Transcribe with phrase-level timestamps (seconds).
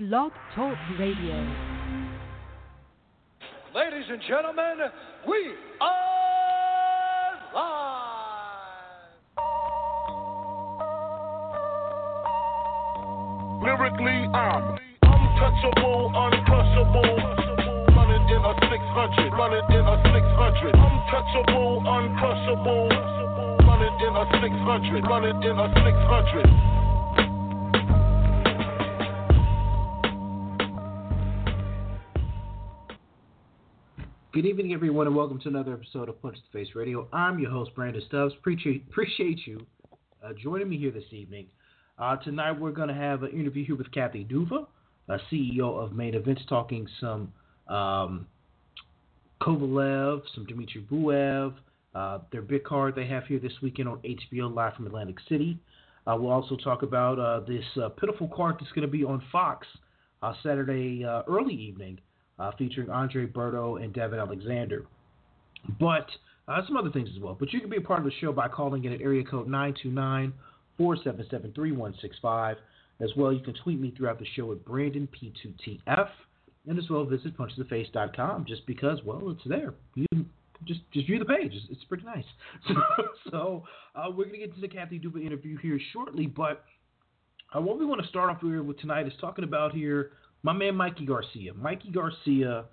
[0.00, 1.36] Blog Talk Radio.
[3.74, 4.88] Ladies and gentlemen,
[5.28, 8.16] we are live.
[13.60, 17.20] Lyrically, I'm untouchable, uncrushable.
[17.92, 20.80] Running in a 600, running in a 600.
[20.80, 22.88] Untouchable, uncrushable.
[23.68, 26.79] Running in a 600, running in a 600.
[34.32, 37.08] Good evening, everyone, and welcome to another episode of Punch the Face Radio.
[37.12, 38.32] I'm your host, Brandon Stubbs.
[38.38, 39.66] Appreciate, you
[40.24, 41.46] uh, joining me here this evening.
[41.98, 44.68] Uh, tonight, we're going to have an interview here with Kathy Duva,
[45.32, 47.32] CEO of Main Events, talking some
[47.66, 48.28] um,
[49.42, 51.52] Kovalev, some Dmitry Bivol,
[51.96, 55.58] uh, their big card they have here this weekend on HBO Live from Atlantic City.
[56.06, 57.64] Uh, we'll also talk about uh, this
[57.98, 59.66] pitiful card that's going to be on Fox
[60.44, 61.98] Saturday early evening
[62.40, 64.86] uh, featuring Andre Berto and Devon Alexander.
[65.78, 66.06] But
[66.48, 67.36] uh, some other things as well.
[67.38, 69.46] But you can be a part of the show by calling in at area code
[69.46, 70.32] 929
[70.78, 72.56] 477 3165.
[73.00, 76.08] As well, you can tweet me throughout the show at BrandonP2TF.
[76.66, 79.74] And as well, visit punchtheface.com just because, well, it's there.
[79.94, 80.06] You
[80.66, 81.52] just just view the page.
[81.54, 82.24] It's, it's pretty nice.
[82.68, 86.26] So, so uh, we're going to get to the Kathy Duva interview here shortly.
[86.26, 86.64] But
[87.56, 90.52] uh, what we want to start off here with tonight is talking about here my
[90.52, 91.54] man Mikey Garcia.
[91.54, 92.64] Mikey Garcia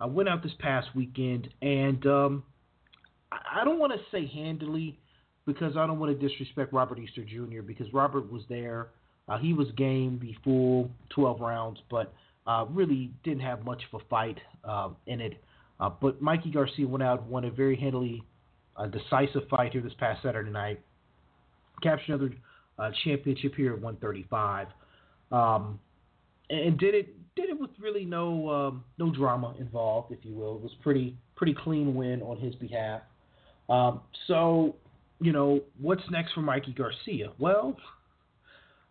[0.00, 2.42] I went out this past weekend, and um,
[3.30, 4.98] I don't want to say handily
[5.46, 7.62] because I don't want to disrespect Robert Easter Jr.
[7.62, 8.88] because Robert was there.
[9.28, 12.12] Uh, he was game the full 12 rounds, but
[12.46, 15.42] uh, really didn't have much of a fight uh, in it.
[15.80, 18.22] Uh, but Mikey Garcia went out, won a very handily,
[18.76, 20.80] uh, decisive fight here this past Saturday night.
[21.82, 22.34] Captured another
[22.78, 24.68] uh, championship here at 135.
[25.32, 25.80] Um,
[26.50, 30.56] and did it did it with really no um, no drama involved, if you will.
[30.56, 33.02] It was pretty pretty clean win on his behalf.
[33.68, 34.76] Um, so,
[35.20, 37.32] you know, what's next for Mikey Garcia?
[37.38, 37.76] Well,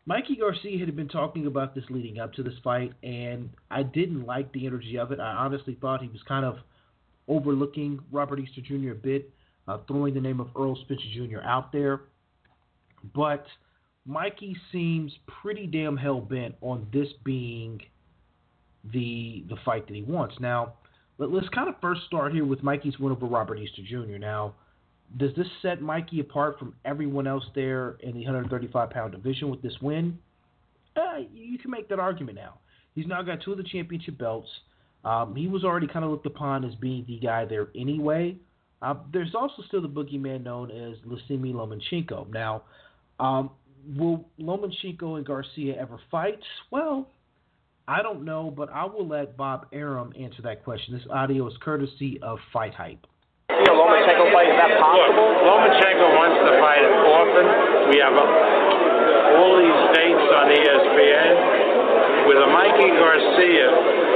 [0.06, 4.26] Mikey Garcia had been talking about this leading up to this fight, and I didn't
[4.26, 5.20] like the energy of it.
[5.20, 6.58] I honestly thought he was kind of
[7.28, 8.92] overlooking Robert Easter Jr.
[8.92, 9.30] a bit,
[9.68, 11.40] uh, throwing the name of Errol Spence Jr.
[11.46, 12.02] out there.
[13.16, 13.46] But
[14.06, 17.82] Mikey seems pretty damn hell bent on this being
[18.92, 20.36] the the fight that he wants.
[20.40, 20.74] Now,
[21.18, 24.18] let, us kind of first start here with Mikey's win over Robert Easter Jr.
[24.18, 24.56] Now,
[25.18, 29.62] does this set Mikey apart from everyone else there in the 135 pound division with
[29.62, 30.18] this win?
[30.96, 32.60] Uh, you can make that argument now.
[32.96, 34.50] He's now got two of the championship belts.
[35.06, 38.38] Um, he was already kind of looked upon as being the guy there anyway.
[38.82, 42.30] Uh, there's also still the boogeyman known as Vasiliy Lomachenko.
[42.30, 42.64] Now,
[43.20, 43.52] um,
[43.96, 46.40] will Lomachenko and Garcia ever fight?
[46.72, 47.10] Well,
[47.88, 50.94] I don't know, but I will let Bob Arum answer that question.
[50.96, 53.06] This audio is courtesy of Fight Hype.
[53.52, 55.28] You know, Lomachenko fight, is that possible?
[55.28, 57.46] Look, Lomachenko wants to fight often.
[57.92, 61.34] We have uh, all these dates on ESPN.
[62.24, 63.68] With a Mikey Garcia,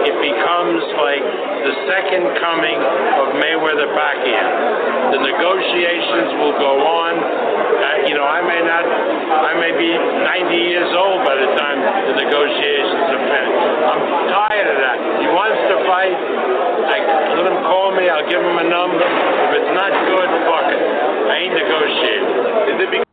[0.08, 1.20] it becomes like
[1.68, 5.12] the second coming of Mayweather Pacquiao.
[5.12, 7.14] The negotiations will go on.
[7.20, 11.84] Uh, you know, I may not, I may be 90 years old by the time
[12.08, 13.68] the negotiations are finished.
[13.84, 14.98] I'm tired of that.
[15.20, 16.16] He wants to fight.
[16.88, 16.98] I
[17.36, 18.08] let him call me.
[18.08, 19.04] I'll give him a number.
[19.04, 20.84] If it's not good, fuck it.
[21.28, 22.32] I ain't negotiating.
[22.72, 23.08] Is it because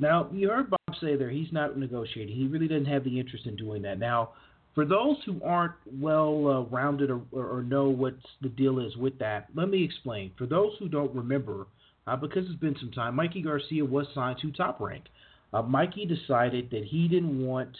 [0.00, 2.34] now, you heard Bob say there he's not negotiating.
[2.34, 3.98] He really doesn't have the interest in doing that.
[3.98, 4.30] Now,
[4.74, 9.18] for those who aren't well uh, rounded or, or, know what the deal is with
[9.18, 10.32] that, let me explain.
[10.38, 11.66] For those who don't remember,
[12.06, 15.04] uh, because it's been some time, Mikey Garcia was signed to Top Rank.
[15.52, 17.76] Uh, Mikey decided that he didn't want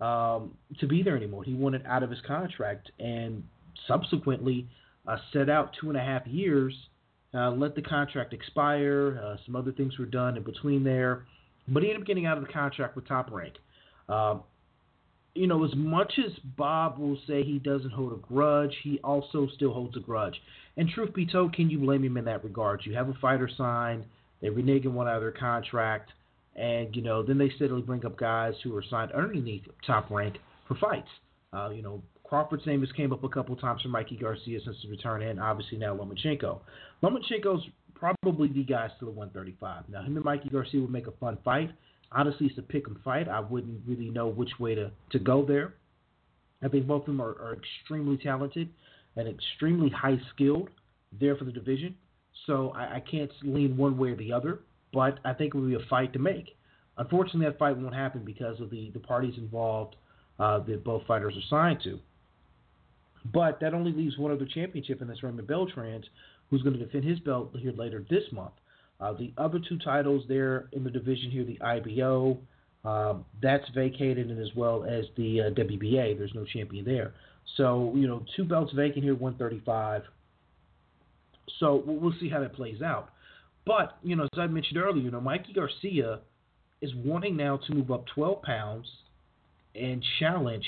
[0.00, 1.42] um, to be there anymore.
[1.42, 3.42] He wanted out of his contract and
[3.88, 4.68] subsequently
[5.08, 6.74] uh, set out two and a half years,
[7.34, 9.20] uh, let the contract expire.
[9.22, 11.24] Uh, some other things were done in between there,
[11.68, 13.54] but he ended up getting out of the contract with Top Rank.
[15.36, 19.48] You know, as much as Bob will say he doesn't hold a grudge, he also
[19.54, 20.34] still holds a grudge.
[20.76, 22.80] And truth be told, can you blame him in that regard?
[22.84, 24.04] You have a fighter signed,
[24.40, 26.10] they reneging one out of their contract,
[26.54, 30.36] and you know, then they steadily bring up guys who are signed underneath top rank
[30.66, 31.08] for fights.
[31.52, 34.76] Uh, you know, Crawford's name has came up a couple times for Mikey Garcia since
[34.82, 36.60] his return, and obviously now Lomachenko.
[37.02, 39.84] Lomachenko's probably the guy still at 135.
[39.88, 41.70] Now, him and Mikey Garcia would make a fun fight.
[42.16, 43.28] Honestly, it's a pick 'em fight.
[43.28, 45.74] I wouldn't really know which way to, to go there.
[46.62, 48.70] I think both of them are, are extremely talented
[49.16, 50.70] and extremely high skilled
[51.12, 51.94] there for the division.
[52.46, 54.60] So I, I can't lean one way or the other,
[54.94, 56.56] but I think it would be a fight to make.
[56.96, 59.96] Unfortunately, that fight won't happen because of the, the parties involved
[60.38, 61.98] uh, that both fighters are signed to.
[63.34, 66.04] But that only leaves one other championship, and that's Raymond Beltrans,
[66.48, 68.52] who's going to defend his belt here later this month.
[69.00, 72.38] Uh, the other two titles there in the division here, the IBO,
[72.84, 77.12] um, that's vacated, and as well as the uh, WBA, there's no champion there.
[77.56, 80.02] So you know, two belts vacant here, 135.
[81.58, 83.10] So we'll see how that plays out.
[83.66, 86.20] But you know, as I mentioned earlier, you know, Mikey Garcia
[86.80, 88.86] is wanting now to move up 12 pounds
[89.74, 90.64] and challenge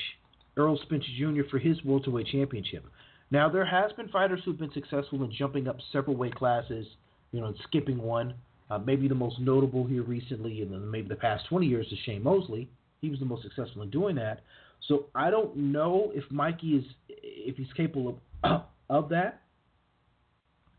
[0.57, 1.43] Errol Spence Jr.
[1.51, 2.85] for his welterweight championship.
[3.31, 6.87] Now there has been fighters who've been successful in jumping up several weight classes,
[7.33, 8.35] you know, skipping one.
[8.71, 12.23] Uh, maybe the most notable here recently, in maybe the past 20 years, is Shane
[12.23, 12.69] Mosley.
[13.01, 14.41] He was the most successful in doing that.
[14.87, 19.43] So I don't know if Mikey is if he's capable of of that.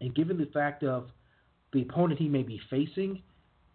[0.02, 1.08] And given the fact of
[1.74, 3.22] the opponent he may be facing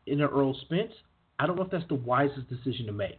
[0.06, 0.92] in an Errol Spence,
[1.38, 3.18] I don't know if that's the wisest decision to make.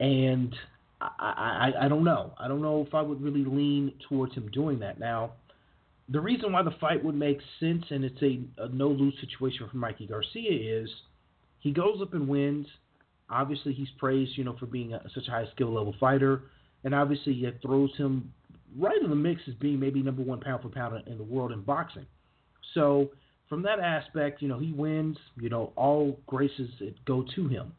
[0.00, 0.54] And
[1.00, 2.32] I, I, I don't know.
[2.38, 4.98] I don't know if I would really lean towards him doing that.
[5.00, 5.32] Now,
[6.10, 9.68] the reason why the fight would make sense and it's a, a no lose situation
[9.70, 10.88] for Mikey Garcia is
[11.60, 12.66] he goes up and wins.
[13.30, 16.42] Obviously, he's praised, you know, for being a, such a high skill level fighter,
[16.84, 18.32] and obviously it throws him
[18.78, 21.52] right in the mix as being maybe number one pound for pound in the world
[21.52, 22.06] in boxing.
[22.72, 23.10] So
[23.48, 25.18] from that aspect, you know, he wins.
[25.36, 26.70] You know, all graces
[27.04, 27.72] go to him.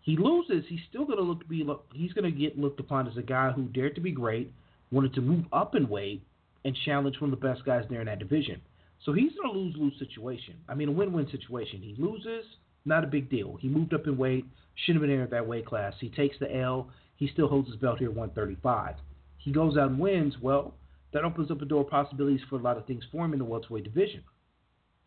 [0.00, 3.08] He loses, he's still going to look to be he's going to get looked upon
[3.08, 4.52] as a guy who dared to be great,
[4.92, 6.22] wanted to move up in weight,
[6.66, 8.60] and challenge one of the best guys there in that division.
[9.04, 10.54] So he's in a lose lose situation.
[10.68, 11.80] I mean, a win win situation.
[11.80, 12.44] He loses,
[12.84, 13.56] not a big deal.
[13.60, 15.94] He moved up in weight, shouldn't have been at that weight class.
[16.00, 16.90] He takes the L.
[17.14, 18.96] He still holds his belt here 135.
[19.38, 20.34] He goes out and wins.
[20.42, 20.74] Well,
[21.12, 23.38] that opens up a door of possibilities for a lot of things for him in
[23.38, 24.24] the welterweight division.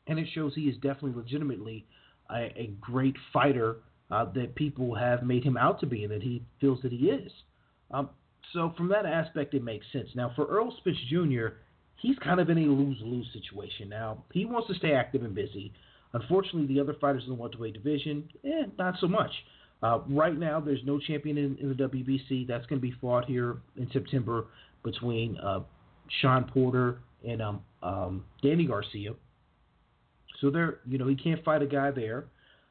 [0.07, 1.85] And it shows he is definitely legitimately
[2.31, 3.77] a, a great fighter
[4.09, 7.09] uh, that people have made him out to be and that he feels that he
[7.09, 7.31] is.
[7.91, 8.09] Um,
[8.53, 10.09] so from that aspect, it makes sense.
[10.15, 11.47] Now for Errol Spence Jr.,
[11.97, 13.89] he's kind of in a lose-lose situation.
[13.89, 15.73] Now he wants to stay active and busy.
[16.13, 19.31] Unfortunately, the other fighters in the welterweight division, eh, not so much.
[19.81, 22.47] Uh, right now, there's no champion in, in, the WBC.
[22.47, 24.47] That's going to be fought here in September
[24.83, 25.61] between uh,
[26.21, 29.11] Shawn Porter and um, um, Danny Garcia.
[30.41, 32.25] So there, you know, he can't fight a guy there.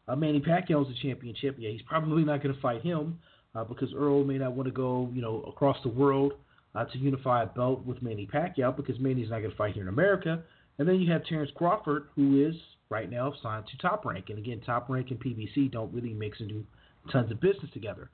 [0.06, 1.56] Uh, Manny Pacquiao's the championship.
[1.58, 3.19] Yeah, he's probably not going to fight him
[3.54, 6.32] uh, because Errol may not want to go, you know, across the world
[6.74, 9.82] uh, to unify a belt with Manny Pacquiao because Manny's not going to fight here
[9.82, 10.42] in America.
[10.78, 12.54] And then you have Terrence Crawford, who is
[12.90, 14.26] right now signed to Top Rank.
[14.28, 16.64] And again, Top Rank and PBC don't really mix and do
[17.10, 18.10] tons of business together.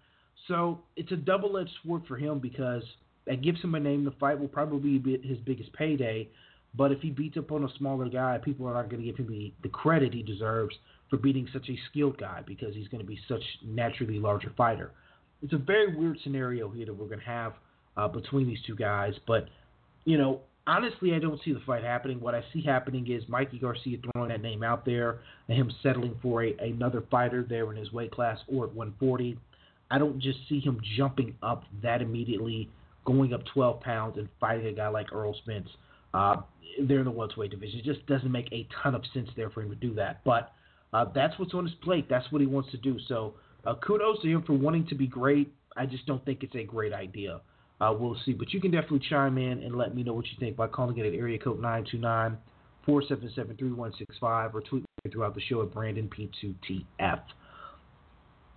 [0.48, 2.82] So it's a double-edged sword for him because
[3.26, 4.04] that gives him a name.
[4.04, 6.28] The fight will probably be his biggest payday.
[6.76, 9.16] But if he beats up on a smaller guy, people are not going to give
[9.16, 10.74] him the, the credit he deserves
[11.08, 14.90] for beating such a skilled guy because he's going to be such naturally larger fighter.
[15.44, 17.52] It's a very weird scenario here that we're going to have
[17.98, 19.12] uh, between these two guys.
[19.26, 19.48] But
[20.06, 22.18] you know, honestly, I don't see the fight happening.
[22.18, 26.16] What I see happening is Mikey Garcia throwing that name out there and him settling
[26.22, 29.38] for a, another fighter there in his weight class or at 140.
[29.90, 32.70] I don't just see him jumping up that immediately,
[33.04, 35.68] going up 12 pounds and fighting a guy like Errol Spence.
[36.14, 36.36] Uh,
[36.80, 37.80] they're in the welterweight division.
[37.80, 40.24] It just doesn't make a ton of sense there for him to do that.
[40.24, 40.52] But
[40.94, 42.06] uh, that's what's on his plate.
[42.08, 42.96] That's what he wants to do.
[43.08, 43.34] So
[43.66, 45.52] uh, kudos to him for wanting to be great.
[45.76, 47.40] I just don't think it's a great idea.
[47.80, 48.32] Uh, we'll see.
[48.32, 50.96] But you can definitely chime in and let me know what you think by calling
[50.98, 52.38] it at area code 929
[52.86, 57.20] 477 3165 or tweet me throughout the show at Brandon P2TF.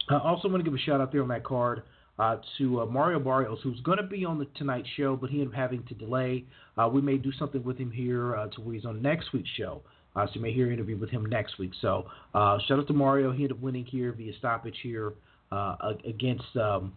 [0.09, 1.83] I also want to give a shout out there on that card
[2.19, 5.37] uh, to uh, Mario Barrios, who's going to be on the Tonight Show, but he
[5.37, 6.45] ended up having to delay.
[6.77, 9.49] Uh, we may do something with him here uh, to where he's on next week's
[9.57, 9.81] show.
[10.17, 11.71] Uh, so you may hear an interview with him next week.
[11.81, 13.31] So uh, shout out to Mario.
[13.31, 15.13] He ended up winning here via stoppage here
[15.51, 16.93] uh, against um,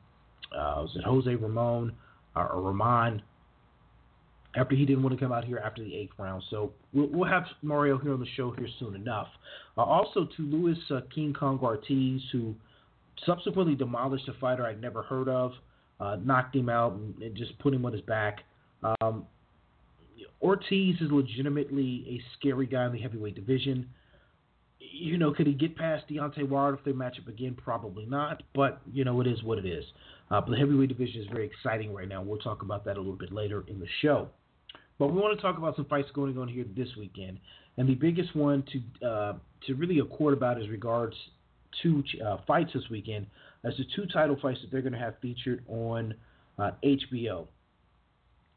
[0.53, 1.93] uh, was it Jose Ramon
[2.35, 3.23] or Ramon
[4.57, 6.43] after he didn't want to come out here after the eighth round.
[6.51, 9.29] So we'll, we'll have Mario here on the show here soon enough.
[9.77, 12.55] Uh, also to Luis uh, King Kong Ortiz, who
[13.27, 15.53] subsequently demolished a fighter I'd never heard of,
[16.25, 18.39] knocked him out and, and, just put him on his back.
[19.03, 19.27] Um,
[20.43, 23.89] Ortiz is legitimately a scary guy in the heavyweight division.
[24.79, 27.55] You know, could he get past Deontay Wilder if they match up again?
[27.55, 28.43] Probably not.
[28.55, 29.85] But you know, it is what it is.
[30.31, 32.23] Uh, but the heavyweight division is very exciting right now.
[32.23, 34.29] We'll talk about that a little bit later in the show.
[34.99, 37.39] But we want to talk about some fights going on here this weekend,
[37.79, 39.33] and the biggest one to uh,
[39.67, 41.17] to really accord about is regards
[41.83, 43.27] to uh, fights this weekend,
[43.65, 46.15] as the two title fights that they're going to have featured on
[46.59, 47.47] HBO.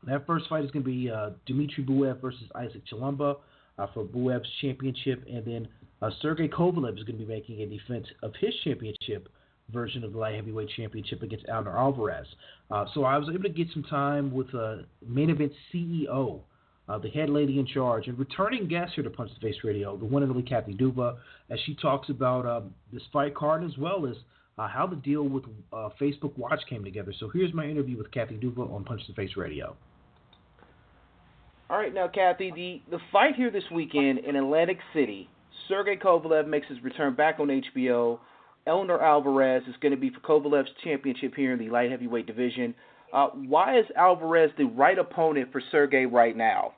[0.07, 3.37] That first fight is going to be uh, Dmitry Bivol versus Isaac Chilemba
[3.77, 5.67] uh, for Bivol's championship, and then
[6.01, 9.29] uh, Sergey Kovalev is going to be making a defense of his championship
[9.71, 12.27] version of the light heavyweight championship against Eleider Alvarez.
[12.69, 16.41] Uh, so I was able to get some time with uh, main event CEO,
[16.89, 19.95] uh, the head lady in charge, and returning guest here to Punch the Face Radio,
[19.95, 21.17] the one and only Kathy Duva,
[21.49, 24.17] as she talks about um, this fight card as well as
[24.57, 27.13] uh, how the deal with uh, Facebook Watch came together.
[27.19, 29.75] So here's my interview with Kathy Duva on Punch the Face Radio.
[31.69, 35.29] All right, now Kathy, the the fight here this weekend in Atlantic City,
[35.67, 38.19] Sergey Kovalev makes his return back on HBO.
[38.67, 42.75] Eleider Alvarez is going to be for Kovalev's championship here in the light heavyweight division.
[43.11, 46.75] Uh, why is Alvarez the right opponent for Sergey right now?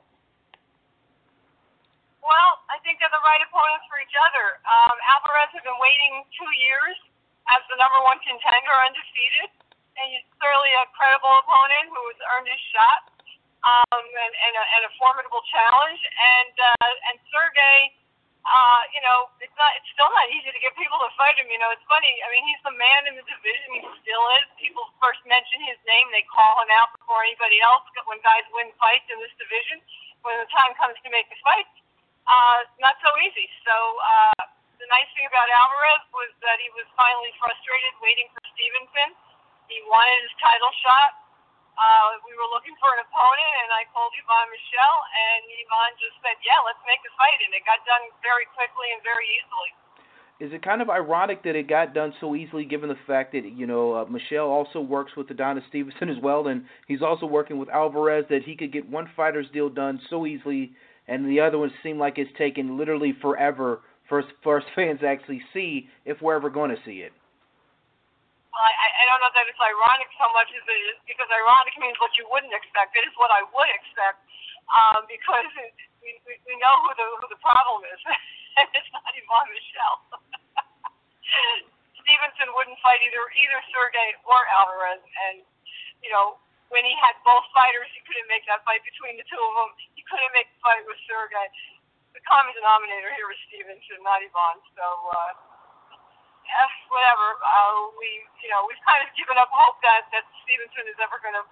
[2.22, 4.58] Well, I think they're the right opponents for each other.
[4.66, 6.96] Um, Alvarez has been waiting two years
[7.50, 9.50] as the number one contender, undefeated,
[9.98, 13.15] and he's clearly a credible opponent who has earned his shot
[13.64, 16.00] um, and, and, a, and a formidable challenge.
[16.02, 17.94] And uh, and Sergey,
[18.44, 21.48] uh, you know, it's not it's still not easy to get people to fight him.
[21.48, 22.12] You know, it's funny.
[22.24, 23.80] I mean, he's the man in the division.
[23.80, 24.46] He still is.
[24.60, 27.86] People first mention his name, they call him out before anybody else.
[28.04, 29.82] When guys win fights in this division,
[30.22, 31.72] when the time comes to make the fights,
[32.28, 33.48] uh, not so easy.
[33.64, 33.74] So.
[34.02, 39.16] Uh, the nice thing about Alvarez was that he was finally frustrated waiting for Stevenson.
[39.72, 41.25] He wanted his title shot.
[41.76, 46.16] Uh, we were looking for an opponent, and I called Yvon Michel, and Yvon just
[46.24, 49.70] said, "Yeah, let's make the fight," and it got done very quickly and very easily.
[50.40, 53.44] Is it kind of ironic that it got done so easily, given the fact that
[53.44, 57.58] you know uh, Michel also works with Adonis Stevenson as well, and he's also working
[57.58, 60.72] with Alvarez, that he could get one fighter's deal done so easily,
[61.08, 65.42] and the other one seemed like it's taken literally forever for for fans to actually
[65.52, 67.12] see if we're ever going to see it.
[68.56, 71.96] I, I don't know that it's ironic so much as it is because ironic means
[72.00, 72.96] what you wouldn't expect.
[72.96, 74.24] It is what I would expect
[74.72, 78.00] um, because it, we, we, we know who the who the problem is,
[78.58, 79.94] and it's not Yvon Michel.
[82.00, 85.44] Stevenson wouldn't fight either either Sergey or Alvarez, and
[86.00, 86.40] you know
[86.72, 89.70] when he had both fighters, he couldn't make that fight between the two of them.
[89.94, 91.46] He couldn't make the fight with Sergey.
[92.16, 94.56] The common denominator here was Stevenson, not Yvon.
[94.72, 94.86] So.
[95.12, 95.45] Uh,
[96.46, 97.36] eh, whatever.
[97.42, 98.08] Uh, we,
[98.42, 101.44] you know, we've kind of given up hope that that Stevenson is ever going to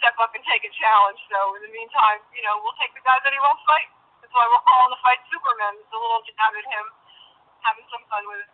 [0.00, 1.18] step up and take a challenge.
[1.28, 3.88] So in the meantime, you know, we'll take the guy that he won't fight.
[4.22, 5.78] That's why we're calling the fight Superman.
[5.80, 6.84] It's a little jab at him,
[7.64, 8.50] having some fun with it.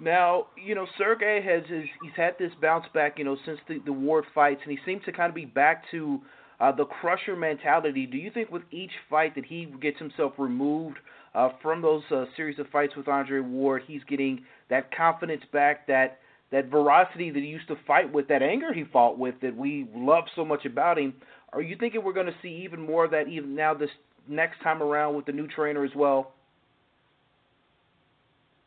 [0.00, 3.78] Now, you know, Sergey has his, he's had this bounce back, you know, since the
[3.84, 6.20] the Ward fights, and he seems to kind of be back to
[6.60, 8.06] uh, the crusher mentality.
[8.06, 10.98] Do you think with each fight that he gets himself removed
[11.34, 15.86] uh, from those uh, series of fights with Andre Ward, he's getting that confidence back,
[15.86, 16.18] that
[16.52, 19.88] that veracity that he used to fight with, that anger he fought with, that we
[19.96, 21.14] love so much about him.
[21.52, 23.88] Are you thinking we're going to see even more of that even now this
[24.28, 26.36] next time around with the new trainer as well?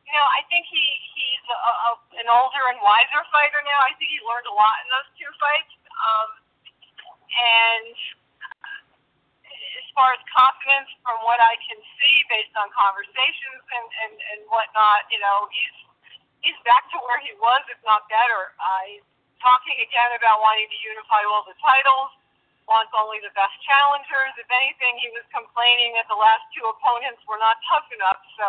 [0.09, 0.81] You know, I think he
[1.13, 1.89] he's a, a,
[2.25, 3.79] an older and wiser fighter now.
[3.85, 5.73] I think he learned a lot in those two fights.
[5.93, 6.29] Um,
[7.35, 7.93] and
[9.95, 15.07] far as confidence, from what I can see based on conversations and and and whatnot,
[15.09, 15.77] you know, he's
[16.43, 18.53] he's back to where he was, if not better.
[18.59, 19.07] Uh, he's
[19.39, 22.11] talking again about wanting to unify all the titles,
[22.67, 24.35] wants only the best challengers.
[24.37, 28.19] If anything, he was complaining that the last two opponents were not tough enough.
[28.37, 28.45] So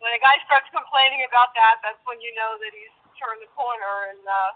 [0.00, 3.50] when a guy starts complaining about that, that's when you know that he's turned the
[3.54, 4.14] corner.
[4.14, 4.50] And uh,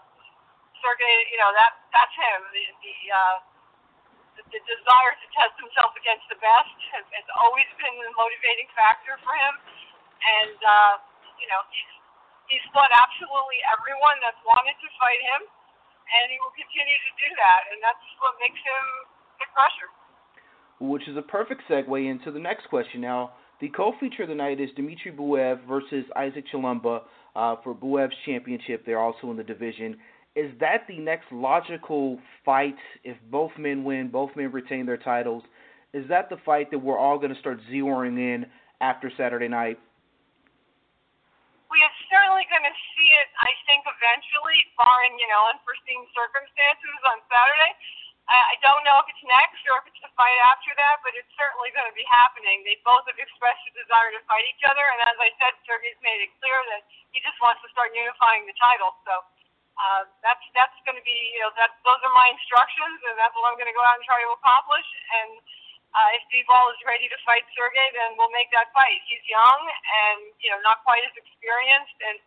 [0.79, 2.39] Sergey, you know, that that's him.
[2.51, 3.37] The, the uh,
[4.37, 9.15] the, desire to test himself against the best has, has always been the motivating factor
[9.21, 9.53] for him.
[10.23, 10.93] And, uh,
[11.39, 11.93] you know, he's,
[12.47, 17.29] he's fought absolutely everyone that's wanted to fight him, and he will continue to do
[17.39, 17.61] that.
[17.73, 18.83] And that's what makes him
[19.39, 19.89] the crusher.
[20.79, 22.99] Which is a perfect segue into the next question.
[23.01, 27.03] Now, the co-feature of the night is Dimitri Bivol versus Isaac Chilemba
[27.35, 28.85] uh, for Bivol's championship.
[28.85, 29.97] They're also in the division
[30.35, 35.43] is that the next logical fight if both men win, both men retain their titles?
[35.93, 38.49] Is that the fight that we're all going to start zeroing in
[38.81, 39.77] after Saturday night?
[41.69, 46.97] We are certainly going to see it, I think, eventually, barring, you know, unforeseen circumstances
[47.09, 47.73] on Saturday.
[48.23, 51.29] I don't know if it's next or if it's the fight after that, but it's
[51.35, 52.63] certainly going to be happening.
[52.63, 55.99] They both have expressed a desire to fight each other, and as I said, Sergey's
[55.99, 58.95] made it clear that he just wants to start unifying the titles.
[59.03, 59.27] So
[59.73, 63.33] uh, that's that's going to be you know that those are my instructions and that's
[63.33, 64.85] what I'm going to go out and try to accomplish.
[65.17, 65.41] And
[65.93, 69.01] uh, if Bivol is ready to fight Sergey, then we'll make that fight.
[69.09, 72.17] He's young and you know not quite as experienced, and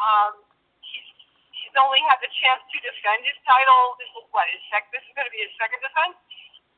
[0.00, 0.32] um,
[0.80, 1.08] he's
[1.52, 3.96] he's only had the chance to defend his title.
[4.00, 4.88] This is what his sec.
[4.88, 6.16] This is going to be his second defense.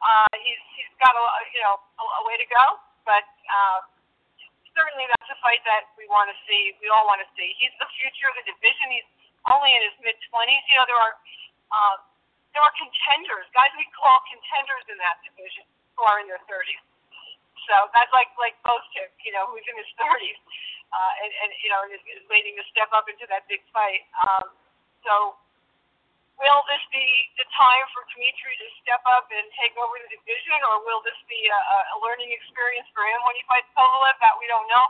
[0.02, 2.64] Uh, he's he's got a you know a, a way to go,
[3.06, 3.26] but.
[3.46, 3.86] Uh,
[4.78, 6.70] certainly that's a fight that we want to see.
[6.78, 7.50] We all want to see.
[7.58, 8.94] He's the future of the division.
[8.94, 9.10] He's
[9.46, 10.64] only in his mid twenties.
[10.66, 11.14] You know, there are
[11.70, 11.96] uh,
[12.56, 15.62] there are contenders, guys we call contenders in that division
[15.94, 16.82] who are in their thirties.
[17.68, 20.40] So that's like like Bostip, you know, who's in his thirties,
[20.90, 24.08] uh, and and you know is, is waiting to step up into that big fight.
[24.16, 24.56] Um,
[25.04, 25.36] so
[26.40, 27.04] will this be
[27.36, 31.18] the time for Dimitri to step up and take over the division, or will this
[31.28, 31.60] be a,
[31.92, 34.16] a learning experience for him when he fights Kovalev?
[34.22, 34.86] That we don't know,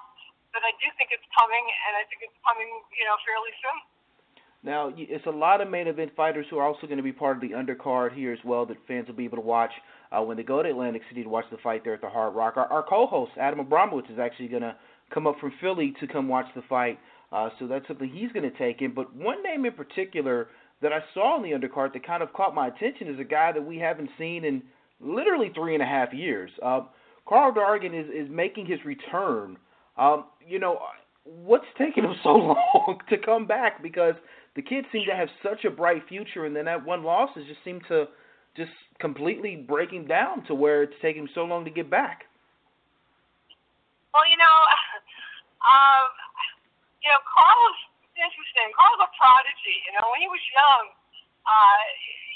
[0.55, 3.79] but I do think it's coming, and I think it's coming, you know, fairly soon.
[4.63, 7.37] Now, it's a lot of main event fighters who are also going to be part
[7.37, 9.71] of the undercard here as well that fans will be able to watch
[10.11, 12.35] uh, when they go to Atlantic City to watch the fight there at the Hard
[12.35, 12.57] Rock.
[12.57, 14.75] Our, our co-host Adam Abramowitz is actually going to
[15.15, 16.99] come up from Philly to come watch the fight,
[17.33, 18.95] uh, so that's something he's going to take in.
[18.95, 20.49] But one name in particular
[20.83, 23.53] that I saw on the undercard that kind of caught my attention is a guy
[23.53, 24.63] that we haven't seen in
[25.01, 26.51] literally three and a half years.
[26.65, 26.81] Uh,
[27.29, 29.57] Karl Dargan is is making his return.
[29.97, 30.79] Um, you know,
[31.25, 33.83] what's taking him so long to come back?
[33.83, 34.15] Because
[34.57, 37.45] the kid seemed to have such a bright future, and then that one loss has
[37.47, 38.09] just seemed to
[38.57, 42.27] just completely break him down to where it's taking him so long to get back.
[44.11, 44.57] Well, you know,
[45.73, 46.07] um,
[46.99, 47.79] you know, Karl's
[48.19, 48.75] interesting.
[48.75, 49.79] Karl's a prodigy.
[49.87, 50.85] You know, when he was young,
[51.47, 51.81] uh,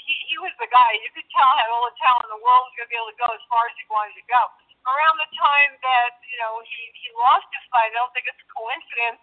[0.07, 0.95] he, he was the guy.
[1.03, 2.71] You could tell had all the talent in the world.
[2.71, 4.41] Was going to be able to go as far as he wanted to go.
[4.83, 8.39] Around the time that you know he he lost his fight, I don't think it's
[8.39, 9.19] a coincidence.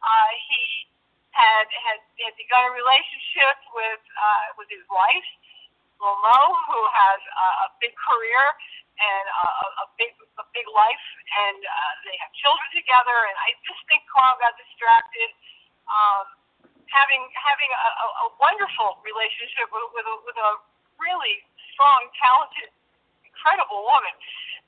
[0.00, 0.91] Uh, he
[1.32, 5.28] had had had begun a relationship with uh, with his wife,
[6.00, 8.44] Lomo, who has uh, a big career
[9.00, 11.06] and uh, a big a big life,
[11.48, 13.16] and uh, they have children together.
[13.28, 15.32] And I just think Karl got distracted
[15.88, 16.26] um,
[16.92, 20.50] having having a, a, a wonderful relationship with, with a, with a
[21.00, 21.40] really
[21.72, 22.68] strong, talented,
[23.24, 24.12] incredible woman.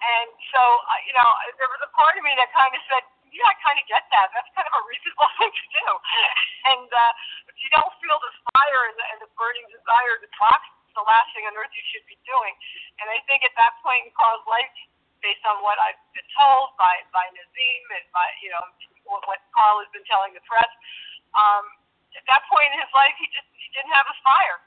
[0.04, 3.04] And so, uh, you know, there was a part of me that kind of said,
[3.34, 4.30] yeah, I kind of get that.
[4.30, 5.88] That's kind of a reasonable thing to do.
[6.70, 7.12] And uh,
[7.50, 10.94] if you don't feel the fire and the, and the burning desire to talk, it's
[10.94, 12.54] the last thing on earth you should be doing.
[13.02, 14.70] And I think at that point in Karl's life,
[15.18, 18.60] based on what I've been told by by Naazim and by you know
[19.08, 20.68] what Karl has been telling the press,
[21.32, 21.64] um,
[22.12, 24.60] at that point in his life, he just he didn't have a fire.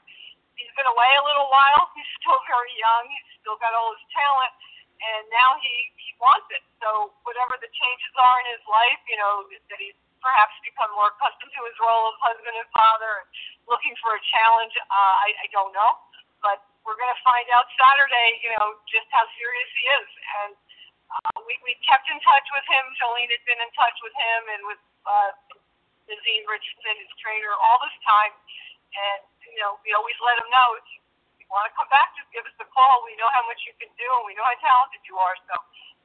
[0.58, 1.86] He's been away a little while.
[1.94, 3.06] He's still very young.
[3.06, 4.50] He's still got all his talent,
[5.00, 6.62] and now he he wants it.
[6.82, 11.14] So whatever the changes are in his life, you know, that he's perhaps become more
[11.14, 13.28] accustomed to his role of husband and father, and
[13.70, 14.74] looking for a challenge.
[14.90, 15.92] Uh, I, I don't know,
[16.42, 18.42] but we're going to find out Saturday.
[18.42, 20.08] You know, just how serious he is,
[20.42, 20.52] and
[21.14, 22.84] uh, we we kept in touch with him.
[22.98, 25.30] Jolene had been in touch with him, and with uh,
[26.08, 28.32] Naazim Richardson, his trainer, all this time.
[28.88, 30.68] And, you know, we always let him know
[31.52, 33.04] want to come back, just give us a call.
[33.08, 35.36] We know how much you can do, and we know how talented you are.
[35.48, 35.54] So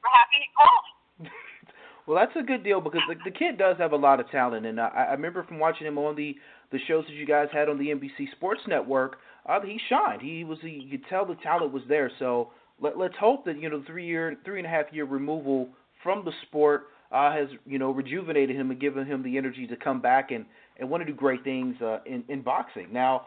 [0.00, 0.86] we're happy he called.
[2.06, 4.66] well, that's a good deal because the, the kid does have a lot of talent,
[4.66, 6.36] and I, I remember from watching him on the
[6.72, 10.22] the shows that you guys had on the NBC Sports Network, uh, he shined.
[10.22, 12.10] He was he, you could tell the talent was there.
[12.18, 15.68] So let, let's hope that you know three year three and a half year removal
[16.02, 19.76] from the sport uh, has you know rejuvenated him and given him the energy to
[19.76, 20.46] come back and
[20.78, 22.88] and want to do great things uh, in in boxing.
[22.92, 23.26] Now,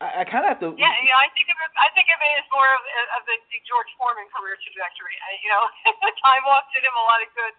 [0.00, 0.70] I, I kind of have to.
[0.78, 1.70] Yeah, you know, I think of it.
[1.74, 2.82] I think of it as more of,
[3.18, 5.18] of the, the George Foreman career trajectory.
[5.18, 5.64] I, you know,
[6.26, 7.54] time off did him a lot of good.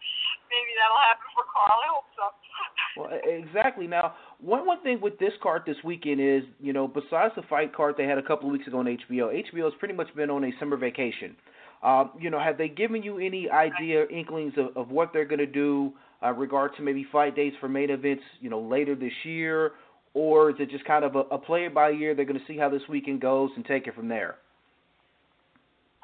[0.47, 1.75] Maybe that'll happen for Karl.
[1.75, 2.25] I hope so.
[2.99, 3.87] well, exactly.
[3.91, 7.75] Now, one one thing with this card this weekend is, you know, besides the fight
[7.75, 10.31] card they had a couple of weeks ago on HBO, HBO has pretty much been
[10.31, 11.35] on a summer vacation.
[11.83, 15.39] Um, you know, have they given you any idea, inklings of, of what they're going
[15.39, 19.13] to do uh, regard to maybe fight dates for main events, you know, later this
[19.23, 19.71] year,
[20.13, 22.15] or is it just kind of a, a play by ear?
[22.15, 24.41] They're going to see how this weekend goes and take it from there.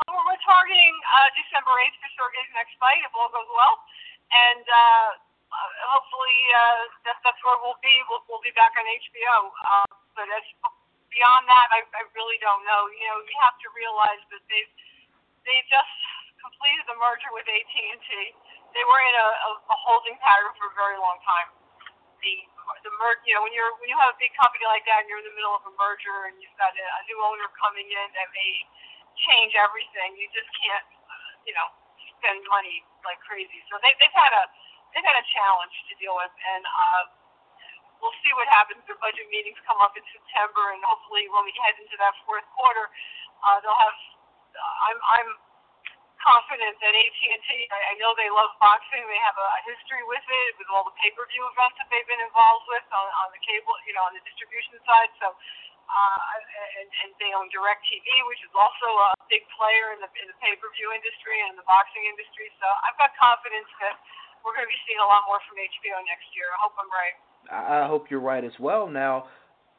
[0.05, 3.75] Well, we're targeting uh, December 8th for Sergey's next fight if all goes well,
[4.29, 5.09] and uh,
[5.55, 7.95] uh, hopefully uh, that's, that's where we'll be.
[8.11, 9.55] We'll, we'll be back on HBO.
[9.65, 10.45] Um, but as
[11.07, 12.91] beyond that, I, I really don't know.
[12.91, 14.71] You know, you have to realize that they've
[15.47, 15.95] they just
[16.41, 18.09] completed the merger with AT&T.
[18.73, 19.27] They were in a,
[19.71, 21.53] a holding pattern for a very long time.
[22.19, 22.33] The
[22.85, 25.07] the mer- you know when you're when you have a big company like that and
[25.11, 27.87] you're in the middle of a merger and you've got a, a new owner coming
[27.87, 28.53] in that may
[29.29, 31.67] change everything, you just can't uh, you know
[32.19, 33.61] spend money like crazy.
[33.71, 34.43] So they they've had a
[34.95, 36.63] they've had a challenge to deal with and.
[36.65, 37.03] uh
[38.01, 38.81] we'll see what happens.
[38.87, 42.47] Their budget meetings come up in September, and hopefully, when we head into that fourth
[42.55, 42.87] quarter,
[43.45, 43.97] uh, they'll have
[44.87, 45.29] I'm I'm
[46.25, 47.47] confident that AT&T.
[47.69, 49.05] I, I know they love boxing.
[49.05, 52.25] They have a, a history with it, with all the pay-per-view events that they've been
[52.25, 55.13] involved with on, on the cable, you know, on the distribution side.
[55.21, 55.29] So,
[55.85, 56.21] uh,
[56.81, 60.37] and, and they own DirecTV, which is also a big player in the in the
[60.41, 62.49] pay-per-view industry and the boxing industry.
[62.57, 63.93] So, I've got confidence that
[64.41, 66.49] we're going to be seeing a lot more from HBO next year.
[66.53, 67.15] I hope I'm right.
[67.53, 68.89] I, I hope you're right as well.
[68.89, 69.29] Now,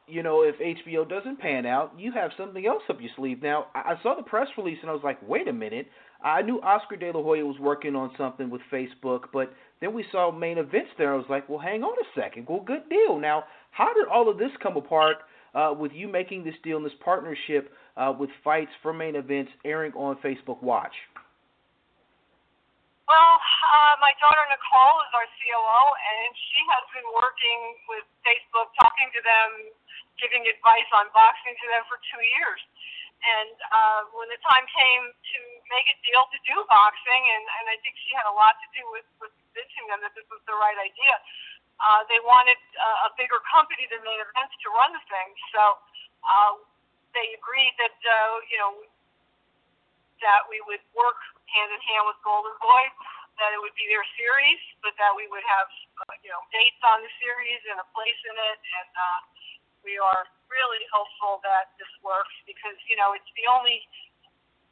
[0.07, 3.41] you know, if HBO doesn't pan out, you have something else up your sleeve.
[3.41, 5.87] Now, I, saw the press release and I was like, wait a minute.
[6.23, 10.05] I knew Oscar De La Hoya was working on something with Facebook, but then we
[10.11, 11.13] saw main events there.
[11.13, 12.47] I was like, well, hang on a second.
[12.49, 13.19] Well, good deal.
[13.19, 15.17] Now, how did all of this come apart
[15.53, 19.51] uh, with you making this deal and this partnership uh, with fights for main events
[19.65, 20.93] airing on Facebook Watch?
[23.07, 28.67] Well, uh, my daughter Nicole is our COO, and she has been working with Facebook,
[28.75, 29.49] talking to them,
[30.17, 32.61] giving advice on boxing to them for two years.
[33.17, 35.39] And uh, when the time came to
[35.73, 38.67] make a deal to do boxing, and, and I think she had a lot to
[38.77, 41.17] do with, with convincing them that this was the right idea,
[41.81, 45.29] uh, they wanted uh, a bigger company than main events to run the thing.
[45.53, 45.81] So
[46.25, 46.61] uh,
[47.17, 48.73] they agreed that, uh, you know,
[50.21, 51.17] that we would work
[51.49, 52.85] hand in hand with Golden Boy,
[53.37, 55.69] that it would be their series, but that we would have,
[56.05, 59.19] uh, you know, dates on the series and a place in it, and uh,
[59.85, 63.83] we are really hopeful that this works because you know it's the only.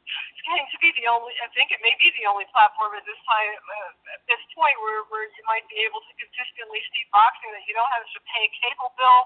[0.06, 1.34] It's getting to be the only.
[1.42, 4.78] I think it may be the only platform at this time, uh, at this point,
[4.78, 8.20] where where you might be able to consistently see boxing that you don't have to
[8.30, 9.22] pay a cable bill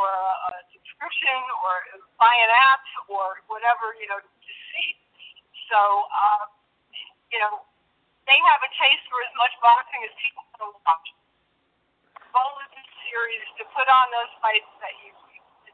[0.00, 1.72] or a, a subscription or
[2.16, 4.96] buy an app or whatever you know to see.
[5.70, 6.44] So, uh,
[7.32, 7.64] you know,
[8.28, 11.08] they have a taste for as much boxing as people can watch.
[12.32, 12.73] Goal this
[13.14, 15.14] series to put on those fights that you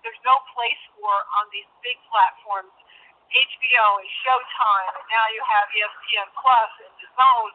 [0.04, 2.72] there's no place for on these big platforms.
[3.30, 7.52] HBO and Showtime, and now you have ESPN Plus and DAZN.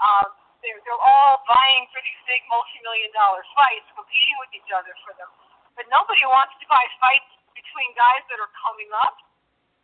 [0.00, 0.28] Um,
[0.64, 5.12] they're, they're all vying for these big multi-million dollar fights, competing with each other for
[5.20, 5.28] them.
[5.76, 9.14] But nobody wants to buy fights between guys that are coming up,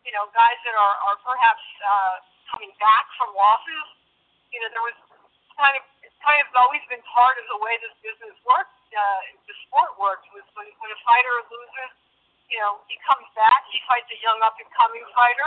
[0.03, 2.17] you know, guys that are, are perhaps uh,
[2.51, 3.87] coming back from losses.
[4.51, 4.99] You know, there was
[5.55, 9.21] kind of it's kind of always been part of the way this business works, uh,
[9.47, 10.27] the sport works.
[10.35, 11.91] Was when, when a fighter loses,
[12.51, 15.47] you know, he comes back, he fights a young up and coming fighter.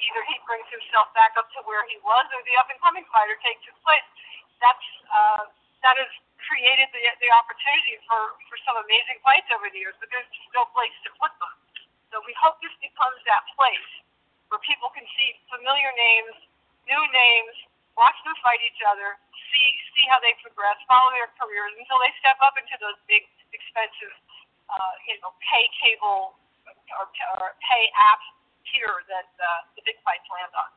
[0.00, 3.04] Either he brings himself back up to where he was, or the up and coming
[3.12, 4.06] fighter takes his place.
[4.62, 5.44] That's uh,
[5.84, 10.08] that has created the the opportunity for for some amazing fights over the years, but
[10.08, 11.52] there's just no place to put them.
[12.10, 13.90] So we hope this becomes that place
[14.50, 16.34] where people can see familiar names,
[16.88, 17.54] new names,
[17.94, 19.14] watch them fight each other,
[19.50, 23.26] see see how they progress, follow their careers until they step up into those big,
[23.52, 24.14] expensive,
[24.70, 26.38] uh, you know, pay cable
[26.96, 27.06] or,
[27.38, 28.22] or pay app
[28.70, 30.70] tier that uh, the big fights land on.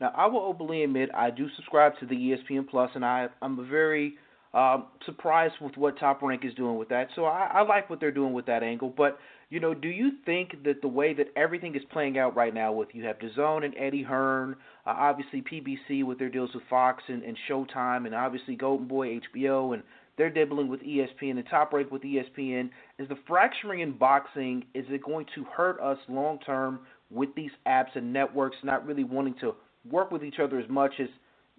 [0.00, 3.68] Now, I will openly admit I do subscribe to the ESPN Plus, and I I'm
[3.68, 4.16] very
[4.54, 7.08] um, surprised with what Top Rank is doing with that.
[7.14, 8.92] So I, I like what they're doing with that angle.
[8.94, 9.18] But
[9.50, 12.72] you know, do you think that the way that everything is playing out right now,
[12.72, 14.54] with you have DAZN and Eddie Hearn,
[14.86, 19.18] uh, obviously PBC with their deals with Fox and, and Showtime, and obviously Golden Boy,
[19.34, 19.82] HBO, and
[20.16, 22.70] they're dibbling with ESPN and Top Rank with ESPN.
[23.00, 27.50] Is the fracturing in boxing is it going to hurt us long term with these
[27.66, 29.54] apps and networks not really wanting to
[29.90, 31.08] work with each other as much as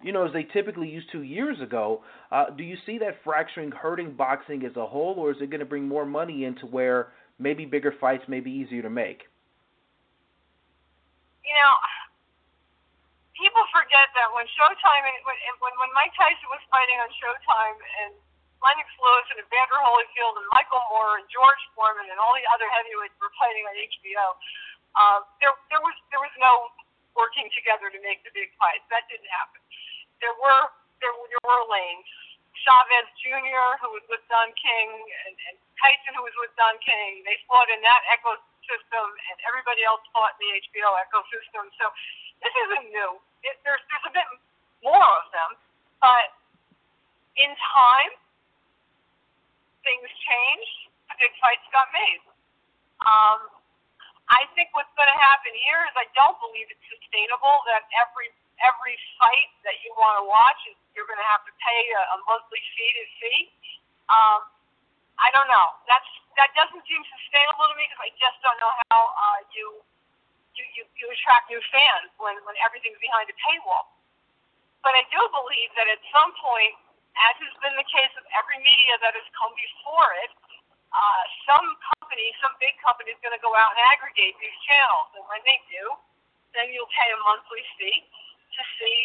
[0.02, 2.02] you know as they typically used to years ago?
[2.30, 5.60] Uh, do you see that fracturing hurting boxing as a whole, or is it going
[5.60, 7.08] to bring more money into where
[7.42, 9.26] maybe bigger fights may be easier to make?
[11.42, 11.74] You know,
[13.34, 17.76] people forget that when Showtime and when when, Mike Tyson was fighting on Showtime
[18.06, 18.14] and
[18.62, 22.70] Lennox Lewis and Evander Holyfield and Michael Moorer and George Foreman and all the other
[22.70, 24.26] heavyweights were fighting on HBO.
[24.94, 26.70] Uh, there there was there was no
[27.18, 28.86] working together to make the big fights.
[28.88, 29.60] That didn't happen.
[30.22, 30.70] There were
[31.02, 32.06] there, there were lanes.
[32.60, 34.88] Chavez Jr., who was with Don King,
[35.26, 37.24] and, and Tyson, who was with Don King.
[37.24, 41.72] They fought in that ecosystem, and everybody else fought in the HBO ecosystem.
[41.80, 41.90] So
[42.44, 43.18] this isn't new.
[43.42, 44.28] It, there's there's a bit
[44.84, 45.58] more of them,
[45.98, 46.34] but
[47.38, 48.12] in time,
[49.82, 50.76] things changed.
[51.20, 52.24] Big fights got made.
[53.04, 53.46] Um,
[54.32, 58.32] I think what's going to happen here is I don't believe it's sustainable that every
[58.62, 62.02] every fight that you want to watch is you're going to have to pay a,
[62.14, 63.38] a monthly fee to see.
[64.12, 64.40] Um,
[65.20, 65.76] I don't know.
[65.88, 66.08] That's
[66.40, 69.84] that doesn't seem sustainable to me because I just don't know how uh, you,
[70.56, 73.92] you you you attract new fans when when everything's behind a paywall.
[74.80, 76.74] But I do believe that at some point,
[77.14, 80.32] as has been the case with every media that has come before it,
[80.90, 85.08] uh, some company, some big company is going to go out and aggregate these channels,
[85.14, 85.84] and when they do,
[86.52, 88.04] then you'll pay a monthly fee
[88.58, 88.98] to see,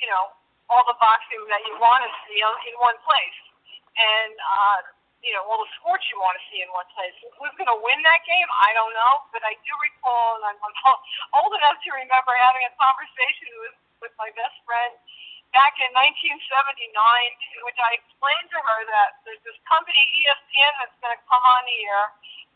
[0.00, 0.32] you know,
[0.70, 3.38] all the boxing that you want to see in one place,
[3.96, 4.78] and uh,
[5.22, 7.14] you know all the sports you want to see in one place.
[7.38, 8.48] Who's going to win that game?
[8.50, 10.74] I don't know, but I do recall, and I'm
[11.38, 14.92] old enough to remember having a conversation with with my best friend
[15.56, 20.96] back in 1979, in which I explained to her that there's this company ESPN that's
[21.00, 22.04] going to come on the air,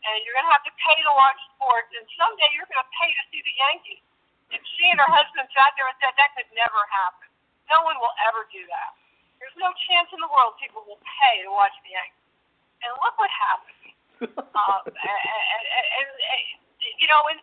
[0.05, 2.91] and you're going to have to pay to watch sports, and someday you're going to
[3.01, 4.03] pay to see the Yankees.
[4.51, 7.30] And she and her husband sat there and said that could never happen.
[7.71, 8.91] No one will ever do that.
[9.39, 12.27] There's no chance in the world people will pay to watch the Yankees.
[12.83, 13.79] And look what happened.
[14.61, 16.43] um, and, and, and, and,
[16.99, 17.39] you know, and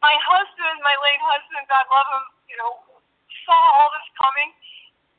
[0.00, 2.80] my husband, my late husband, God love him, you know,
[3.44, 4.54] saw all this coming.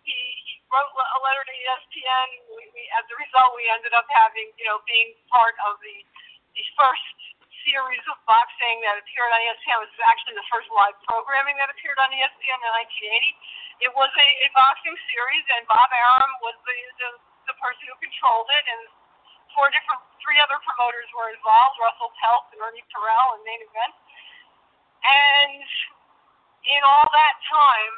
[0.01, 2.27] He, he wrote a letter to ESPN.
[2.57, 5.97] We, we, as a result, we ended up having, you know, being part of the
[6.55, 7.03] the first
[7.67, 9.81] series of boxing that appeared on ESPN.
[9.81, 12.71] It was actually the first live programming that appeared on ESPN in
[13.03, 13.35] 1980.
[13.83, 17.09] It was a, a boxing series, and Bob Arum was the, the
[17.51, 18.81] the person who controlled it, and
[19.53, 23.93] four different, three other promoters were involved: Russell Peltz and Ernie Terrell, and main event.
[25.05, 25.61] And
[26.65, 27.93] in all that time,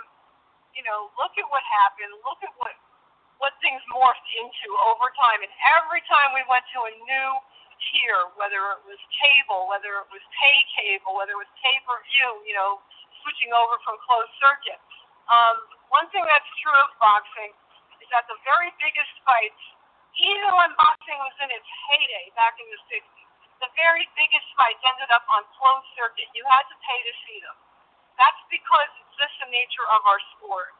[0.75, 2.11] you know, look at what happened.
[2.25, 2.75] Look at what
[3.37, 5.45] what things morphed into over time.
[5.45, 7.29] And every time we went to a new
[7.93, 12.01] tier, whether it was cable, whether it was pay cable, whether it was pay per
[12.09, 12.81] view, you know,
[13.21, 14.81] switching over from closed circuit.
[15.27, 15.55] Um,
[15.91, 17.51] one thing that's true of boxing
[17.99, 19.63] is that the very biggest fights,
[20.19, 23.27] even when boxing was in its heyday back in the 60s,
[23.59, 26.29] the very biggest fights ended up on closed circuit.
[26.31, 27.57] You had to pay to see them.
[28.15, 30.73] That's because it's just the nature of our sport.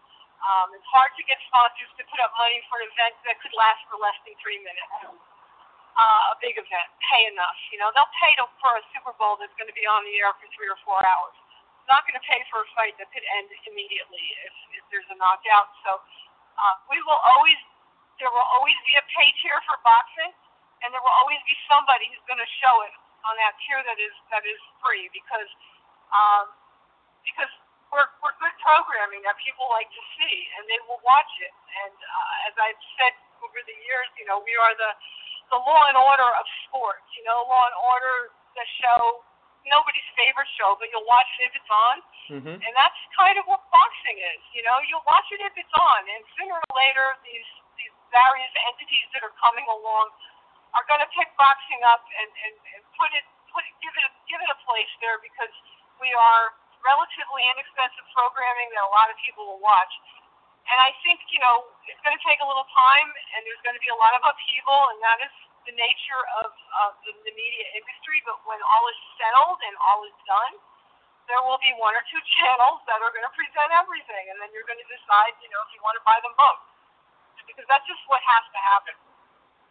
[0.45, 3.53] Um, it's hard to get sponsors to put up money for an event that could
[3.57, 4.93] last for less than three minutes.
[5.97, 7.57] Uh, a big event, pay enough.
[7.73, 10.13] You know, they'll pay to, for a Super Bowl that's going to be on the
[10.21, 11.33] air for three or four hours.
[11.88, 15.17] Not going to pay for a fight that could end immediately if, if there's a
[15.17, 15.71] knockout.
[15.88, 16.04] So
[16.60, 17.60] uh, we will always,
[18.19, 20.36] there will always be a pay tier for boxing,
[20.84, 22.93] and there will always be somebody who's going to show it
[23.26, 25.50] on that tier that is that is free because
[26.15, 26.47] um,
[27.28, 27.52] because
[27.91, 31.52] we're we're good programming that people like to see, and they will watch it.
[31.52, 34.91] And uh, as I've said over the years, you know, we are the
[35.56, 37.08] the law and order of sports.
[37.15, 38.15] You know, law and order,
[38.56, 39.23] the show,
[39.65, 41.98] nobody's favorite show, but you'll watch it if it's on.
[42.38, 42.58] Mm-hmm.
[42.60, 44.41] And that's kind of what boxing is.
[44.54, 48.54] You know, you'll watch it if it's on, and sooner or later, these these various
[48.70, 50.10] entities that are coming along
[50.74, 54.06] are going to pick boxing up and, and, and put it put it give it
[54.28, 55.54] give it a place there because
[56.02, 56.54] we are
[56.86, 59.89] relatively inexpensive programming that a lot of people will watch.
[60.67, 63.76] And I think, you know, it's going to take a little time, and there's going
[63.76, 65.32] to be a lot of upheaval, and that is
[65.67, 66.49] the nature of,
[66.88, 68.23] of the, the media industry.
[68.23, 70.56] But when all is settled and all is done,
[71.27, 74.49] there will be one or two channels that are going to present everything, and then
[74.56, 76.62] you're going to decide, you know, if you want to buy them both,
[77.45, 78.95] because that's just what has to happen.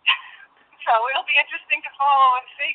[0.87, 2.73] so it'll be interesting to follow and see.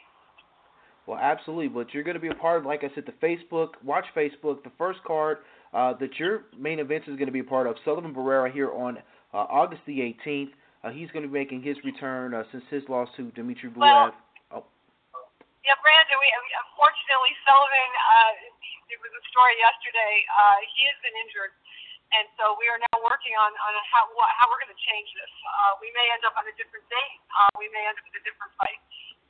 [1.08, 1.70] Well, absolutely.
[1.70, 3.70] But you're going to be a part of, like I said, the Facebook.
[3.84, 4.64] Watch Facebook.
[4.64, 5.40] The first card
[5.74, 8.72] uh, that your main event is going to be a part of, Sullivan Barrera, here
[8.72, 8.98] on
[9.34, 10.52] uh, August the 18th.
[10.82, 13.86] Uh, he's going to be making his return uh, since his loss to Dmitry Bivol.
[13.86, 14.10] Well,
[14.50, 14.66] oh.
[15.62, 16.18] Yeah, Brandon.
[16.18, 17.92] We unfortunately Sullivan.
[18.02, 18.34] Uh,
[18.90, 20.26] there was a story yesterday.
[20.34, 21.54] Uh, he has been injured,
[22.18, 24.10] and so we are now working on on how
[24.42, 25.34] how we're going to change this.
[25.46, 27.18] Uh, we may end up on a different date.
[27.30, 28.82] Uh, we may end up with a different fight.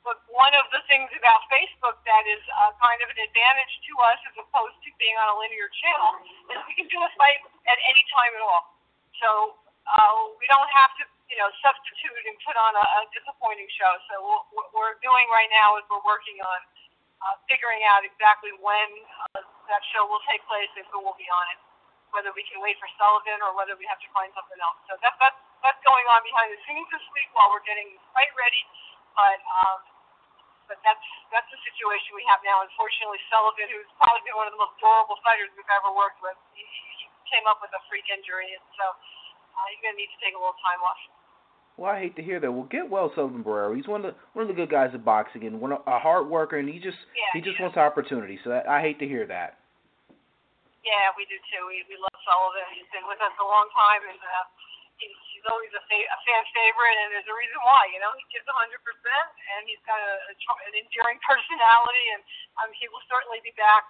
[0.02, 3.92] But one of the things about Facebook that is uh, kind of an advantage to
[4.02, 6.18] us as opposed to being on a linear channel
[6.50, 7.38] is we can do a fight
[7.70, 8.74] at any time at all.
[9.22, 13.64] So uh, we don't have to, you know, substitute and put on a, a disappointing
[13.72, 13.92] show.
[14.12, 14.20] So
[14.52, 16.60] what we're doing right now is we're working on
[17.24, 18.88] uh, figuring out exactly when
[19.32, 19.40] uh,
[19.72, 21.58] that show will take place and who will be on it.
[22.12, 24.76] Whether we can wait for Sullivan or whether we have to find something else.
[24.84, 28.02] So that, that's that's going on behind the scenes this week while we're getting the
[28.12, 28.60] fight ready.
[29.16, 29.80] But um,
[30.68, 32.60] but that's that's the situation we have now.
[32.60, 36.36] Unfortunately, Sullivan, who's probably been one of the most durable fighters we've ever worked with,
[36.52, 38.84] he, he came up with a freak injury, and so
[39.56, 41.00] uh, he's going to need to take a little time off.
[41.76, 42.52] Well, I hate to hear that.
[42.52, 43.72] Well, get well, Sullivan Barrera.
[43.72, 46.28] He's one of the one of the good guys at boxing, and one a hard
[46.28, 47.64] worker, and he just yeah, he just yeah.
[47.64, 48.36] wants opportunity.
[48.44, 49.56] So that, I hate to hear that.
[50.84, 51.64] Yeah, we do too.
[51.64, 52.68] We we love Sullivan.
[52.76, 54.44] He's been with us a long time, and uh,
[55.00, 57.88] he's, he's always a, fa- a fan favorite, and there's a reason why.
[57.88, 60.34] You know, he gives 100%, and he's got a, a
[60.68, 62.20] an endearing personality, and
[62.60, 63.88] um, he will certainly be back.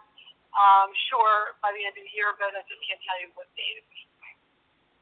[0.53, 3.49] Um, sure, by the end of the year, but I just can't tell you what
[3.57, 3.89] date.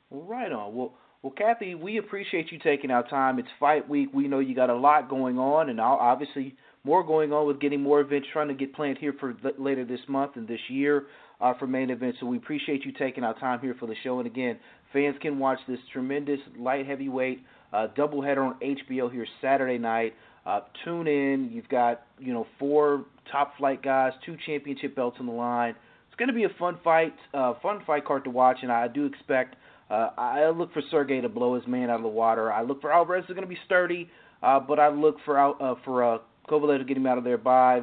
[0.07, 0.71] Well, right on.
[0.71, 3.39] Well, well, Kathy, we appreciate you taking our time.
[3.39, 4.09] It's fight week.
[4.15, 7.83] We know you got a lot going on, and obviously more going on with getting
[7.83, 11.05] more events trying to get planned here for later this month and this year
[11.43, 12.19] uh, for main events.
[12.21, 14.19] So we appreciate you taking our time here for the show.
[14.19, 14.59] And again,
[14.95, 17.43] fans can watch this tremendous light heavyweight
[17.75, 20.15] uh, doubleheader on HBO here Saturday night.
[20.47, 21.51] Uh, tune in.
[21.53, 25.75] You've got you know four top flight guys, two championship belts on the line.
[26.09, 28.89] It's going to be a fun fight, uh, fun fight card to watch, and I
[28.89, 29.57] do expect
[29.91, 32.53] Uh, I look for Sergey to blow his man out of the water.
[32.53, 34.09] I look for Alvarez is going to be sturdy,
[34.43, 37.39] uh, but I look for uh, for uh, Kovalev to get him out of there
[37.39, 37.83] by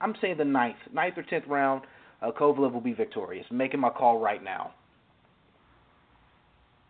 [0.00, 1.82] I'm saying the ninth, ninth or tenth round.
[2.22, 3.46] Uh, Kovalev will be victorious.
[3.50, 4.72] Making my call right now.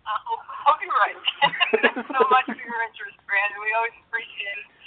[0.05, 1.17] Uh, I'll be right.
[2.09, 3.61] So much for your interest, Brandon.
[3.61, 4.78] We always appreciate it.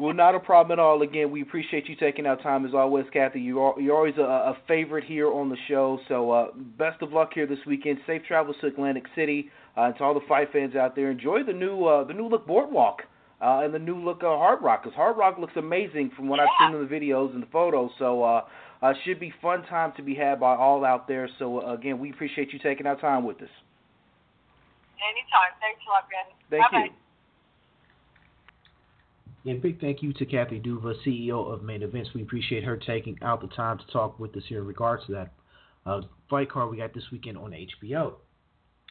[0.00, 1.02] Well, not a problem at all.
[1.02, 3.40] Again, we appreciate you taking our time as always, Kathy.
[3.40, 5.98] You are you're always a, a favorite here on the show.
[6.08, 6.46] So uh,
[6.78, 7.98] best of luck here this weekend.
[8.06, 9.50] Safe travels to Atlantic City.
[9.76, 12.26] Uh, and to all the fight fans out there, enjoy the new uh, the new
[12.28, 13.02] look boardwalk
[13.42, 14.84] uh, and the new look uh, Hard Rock.
[14.84, 16.44] Because Hard Rock looks amazing from what yeah.
[16.44, 17.90] I've seen in the videos and the photos.
[17.98, 18.44] So uh,
[18.80, 21.28] uh, should be fun time to be had by all out there.
[21.38, 23.50] So uh, again, we appreciate you taking our time with us.
[24.96, 25.52] Anytime.
[25.60, 26.34] Thanks a lot, Ben.
[26.48, 26.84] Thank Bye-bye.
[26.86, 27.09] you.
[29.46, 32.10] And big thank you to Kathy Duva, CEO of Main Events.
[32.14, 35.12] We appreciate her taking out the time to talk with us here in regards to
[35.12, 35.32] that
[35.86, 38.12] uh, fight card we got this weekend on HBO.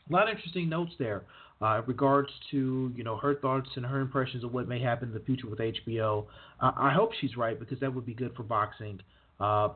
[0.10, 1.26] A lot of interesting notes there
[1.62, 5.10] uh, in regards to you know her thoughts and her impressions of what may happen
[5.10, 6.26] in the future with HBO.
[6.60, 9.02] Uh, I hope she's right because that would be good for boxing.
[9.40, 9.70] Uh,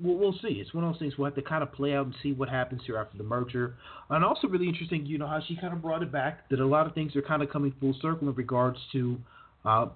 [0.00, 0.60] we'll, we'll see.
[0.60, 2.48] It's one of those things we'll have to kind of play out and see what
[2.48, 3.74] happens here after the merger.
[4.10, 6.66] And also really interesting, you know, how she kind of brought it back that a
[6.66, 9.18] lot of things are kind of coming full circle in regards to
[9.66, 9.86] uh,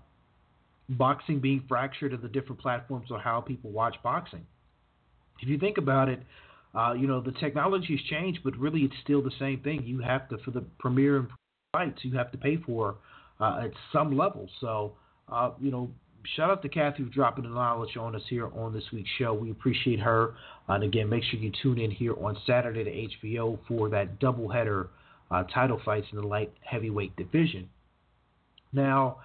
[0.90, 4.44] boxing being fractured of the different platforms or how people watch boxing.
[5.40, 6.20] If you think about it,
[6.74, 9.85] uh, you know, the technology has changed, but really it's still the same thing.
[9.85, 11.26] You have to, for the premier
[11.72, 12.96] fights, you have to pay for
[13.40, 14.48] uh, at some level.
[14.61, 14.92] So,
[15.30, 15.90] uh, you know,
[16.37, 19.33] shout out to Kathy for dropping the knowledge on us here on this week's show.
[19.33, 20.35] We appreciate her.
[20.68, 24.88] And again, make sure you tune in here on Saturday to HBO for that doubleheader
[25.30, 27.68] uh, title fights in the light heavyweight division.
[28.72, 29.18] Now,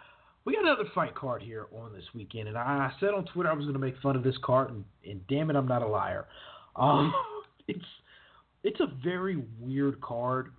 [0.46, 3.54] we got another fight card here on this weekend, and I said on Twitter I
[3.54, 5.88] was going to make fun of this card, and, and damn it, I'm not a
[5.88, 6.28] liar.
[6.76, 7.14] Um,
[7.68, 7.86] it's
[8.64, 10.52] it's a very weird card,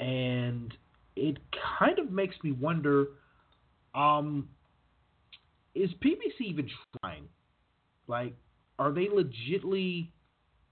[0.00, 0.74] and
[1.14, 1.38] it
[1.78, 3.06] kind of makes me wonder.
[3.94, 4.48] Um,
[5.76, 6.68] is PBC even
[7.00, 7.24] trying?
[8.08, 8.34] Like,
[8.80, 10.08] are they legitly?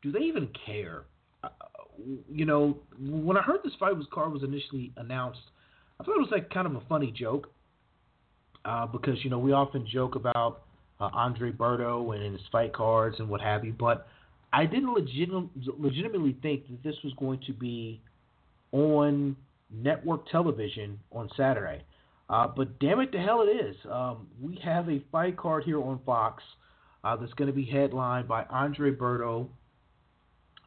[0.02, 1.04] Do they even care?
[1.44, 1.48] Uh,
[2.28, 5.40] you know, when I heard this fight was card was initially announced,
[6.00, 7.52] I thought it was like kind of a funny joke.
[8.64, 10.62] Uh, because you know we often joke about
[11.00, 14.06] uh, Andre Berto and his fight cards and what have you, but
[14.52, 15.30] I didn't legit-
[15.78, 18.00] legitimately think that this was going to be
[18.72, 19.36] on
[19.70, 21.82] network television on Saturday.
[22.28, 23.76] Uh, but damn it, the hell it is.
[23.90, 26.42] Um, we have a fight card here on Fox
[27.04, 29.48] uh, that's going to be headlined by Andre Berto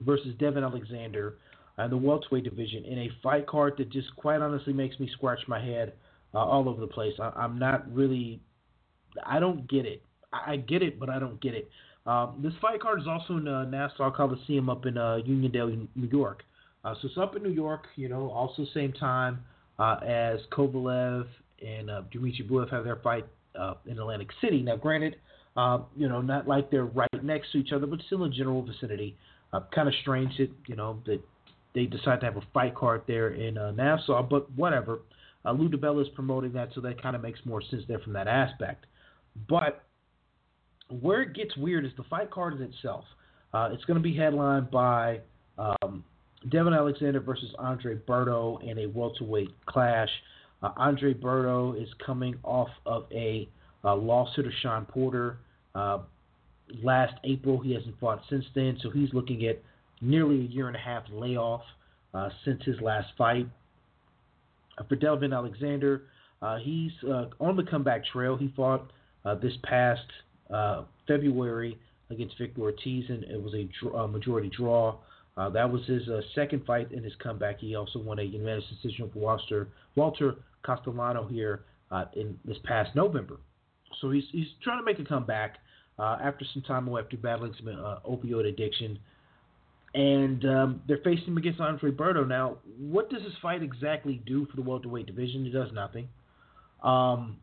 [0.01, 1.36] versus Devon Alexander
[1.77, 5.39] in the welterweight division in a fight card that just quite honestly makes me scratch
[5.47, 5.93] my head
[6.34, 7.13] uh, all over the place.
[7.20, 8.41] I, am not really,
[9.26, 10.02] I don't get it.
[10.32, 11.70] I, I get it, but I don't get it.
[12.06, 16.08] Um, this fight card is also in uh, Nassau Coliseum up in uh, Uniondale, New
[16.08, 16.44] York.
[16.84, 19.39] Uh, so it's up in New York, you know, also same time
[19.78, 21.28] uh, as Kovalev
[21.65, 23.26] and uh, Dmitry Bivol have their fight
[23.60, 24.63] uh, in Atlantic City.
[24.63, 25.17] Now, granted,
[25.56, 28.63] uh, you know, not like they're right next to each other, but still in general
[28.63, 29.15] vicinity.
[29.54, 31.20] Uh, kind of strange that, you know, that
[31.76, 35.02] they decide to have a fight card there in Nassau, but whatever.
[35.45, 38.13] Uh, Lou DiBella is promoting that, so that kind of makes more sense there from
[38.13, 38.86] that aspect.
[39.49, 39.84] But
[40.99, 43.06] where it gets weird is the fight card in itself.
[43.54, 45.19] Uh, it's going to be headlined by
[45.58, 46.04] um,
[46.49, 50.10] Devon Alexander versus Andre Berto in a welterweight clash.
[50.63, 53.49] Uh, Andre Berto is coming off of a
[53.84, 55.38] uh, lawsuit of Shawn Porter
[55.75, 55.99] uh,
[56.84, 57.60] last April.
[57.60, 59.62] He hasn't fought since then, so he's looking at
[60.01, 61.62] nearly a year and a half layoff
[62.13, 63.47] uh, since his last fight.
[64.82, 66.04] Uh, for Devon Alexander,
[66.63, 66.91] he's
[67.39, 68.36] on the comeback trail.
[68.36, 68.91] He fought
[69.41, 70.02] this past
[70.52, 71.78] uh, February
[72.10, 74.98] against Victor Ortiz, and it was a, majority draw.
[75.38, 77.60] Uh, that was his uh, second fight in his comeback.
[77.60, 82.96] He also won a unanimous decision over Walter, Walter Castellano here uh, in this past
[82.96, 83.38] November.
[84.02, 85.58] So he's he's trying to make a comeback
[85.98, 89.00] uh, after some time away after battling some uh, opioid addiction.
[89.93, 92.25] And um, they're facing him against Andre Berto.
[92.25, 95.46] Now, what does this fight exactly do for the welterweight division?
[95.46, 96.08] It does nothing.
[96.81, 97.37] Um,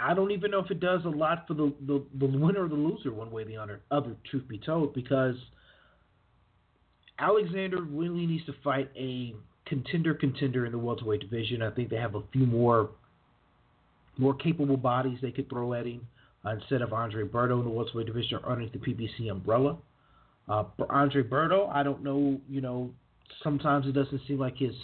[0.00, 2.68] I don't even know if it does a lot for the, the, the winner or
[2.68, 5.36] the loser, one way or the other, other, truth be told, because
[7.18, 9.34] Alexander really needs to fight a
[9.66, 11.62] contender contender in the welterweight division.
[11.62, 12.90] I think they have a few more
[14.18, 16.06] more capable bodies they could throw at him
[16.44, 19.78] uh, instead of Andre Berto in the welterweight division or underneath the PBC umbrella.
[20.48, 22.90] Uh, Andre Berto, I don't know, you know,
[23.42, 24.74] sometimes it doesn't seem like his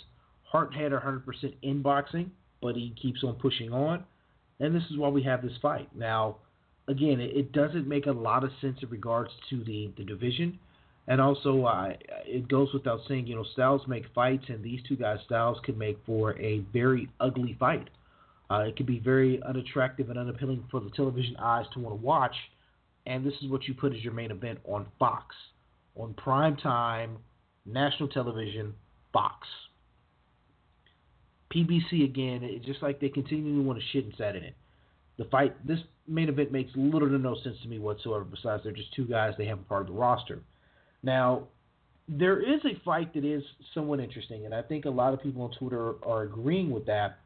[0.45, 1.23] heart had 100%
[1.63, 2.31] in boxing,
[2.63, 4.05] but he keeps on pushing on
[4.61, 5.89] and this is why we have this fight.
[5.95, 6.37] Now,
[6.89, 10.59] again, it, it doesn't make a lot of sense in regards to the, the division,
[11.07, 11.93] And also, uh,
[12.27, 15.79] it goes without saying, you know, styles make fights, and these two guys' styles can
[15.79, 17.89] make for a very ugly fight.
[18.51, 22.05] Uh, it can be very unattractive and unappealing for the television eyes to want to
[22.05, 22.35] watch.
[23.09, 25.35] And this is what you put as your main event on Fox,
[25.97, 27.17] on prime time,
[27.65, 28.75] national television,
[29.15, 29.49] Fox.
[31.53, 34.55] PBC again, it's just like they continue to want to shit and inside in it.
[35.17, 38.25] The fight, this main event makes little to no sense to me whatsoever.
[38.25, 40.41] Besides, they're just two guys they have a part of the roster.
[41.03, 41.45] Now,
[42.09, 43.43] there is a fight that is
[43.73, 47.21] somewhat interesting, and I think a lot of people on Twitter are agreeing with that.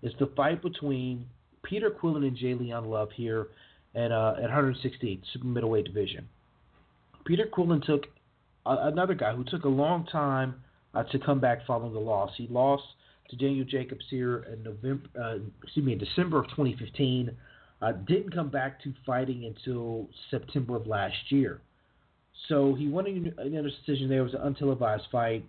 [0.00, 1.26] It's the fight between
[1.64, 3.48] Peter Quillin and J'Leon Love here
[3.94, 6.28] at uh, at 168 super middleweight division.
[7.24, 8.06] Peter Quillin took
[8.66, 10.56] uh, another guy who took a long time
[10.94, 12.30] uh, to come back following the loss.
[12.36, 12.84] He lost
[13.30, 17.30] to Daniel Jacobs here in November, uh, excuse me, in December of 2015.
[17.82, 21.60] Uh, didn't come back to fighting until September of last year.
[22.48, 23.06] So he won
[23.38, 24.20] another decision there.
[24.20, 25.44] It was an untelevised fight.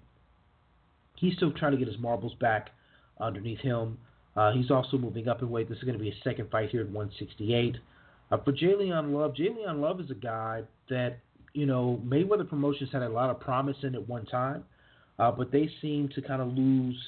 [1.16, 2.72] He's still trying to get his marbles back
[3.20, 3.98] underneath him.
[4.36, 5.70] Uh, he's also moving up in weight.
[5.70, 7.78] This is going to be a second fight here at 168.
[8.36, 11.20] Uh, for J'Leon Love, J'Leon Love is a guy that,
[11.54, 14.66] you know, Mayweather Promotions had a lot of promise in at one time,
[15.20, 17.02] uh, but they seem to kind of lose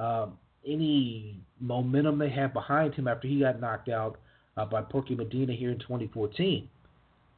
[0.00, 0.26] uh,
[0.66, 4.18] any momentum they had behind him after he got knocked out
[4.56, 6.68] uh, by Porky Medina here in 2014.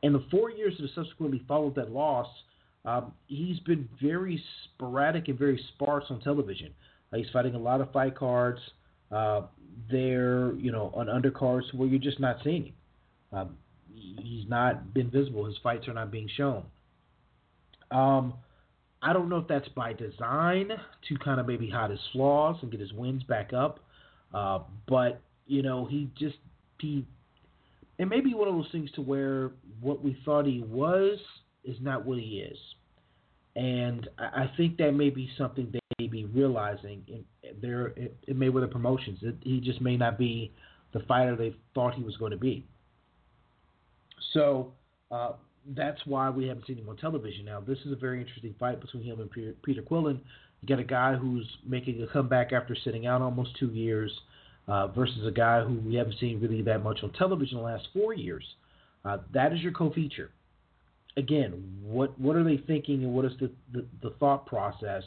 [0.03, 2.29] In the four years that have subsequently followed that loss,
[2.87, 6.73] um, he's been very sporadic and very sparse on television.
[7.13, 8.61] Uh, he's fighting a lot of fight cards
[9.13, 9.43] uh,
[9.91, 12.73] there, you know, on undercards where you're just not seeing him.
[13.33, 13.57] Um,
[13.95, 15.47] he's not been visible.
[15.47, 16.65] His fights are not being shown.
[17.91, 18.35] Um,
[19.01, 20.69] I don't know if that's by design
[21.09, 23.81] to kind of maybe hide his flaws and get his wins back up.
[24.35, 26.37] Uh, but you know, he just
[26.81, 27.07] he
[27.99, 29.51] it may be one of those things to where
[29.81, 31.19] what we thought he was
[31.65, 32.59] is not what he is.
[33.57, 37.25] And I think that may be something they may be realizing in
[37.61, 39.19] their it Mayweather promotions.
[39.23, 40.53] It, he just may not be
[40.93, 42.65] the fighter they thought he was going to be.
[44.33, 44.73] So
[45.11, 45.33] uh,
[45.77, 47.61] that's why we haven't seen him on television now.
[47.61, 50.21] This is a very interesting fight between him and Peter, Peter Quillin.
[50.61, 54.13] You got a guy who's making a comeback after sitting out almost two years
[54.67, 57.89] uh, versus a guy who we haven't seen really that much on television the last
[57.93, 58.45] four years.
[59.05, 60.31] Uh, that is your co-feature.
[61.17, 65.03] Again, what what are they thinking, and what is the, the, the thought process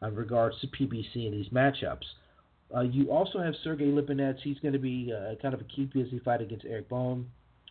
[0.00, 2.04] in regards to PBC and these matchups?
[2.74, 4.38] Uh, you also have Sergey Lipinets.
[4.42, 7.26] He's going to be uh, kind of a key busy fight against Eric Bone.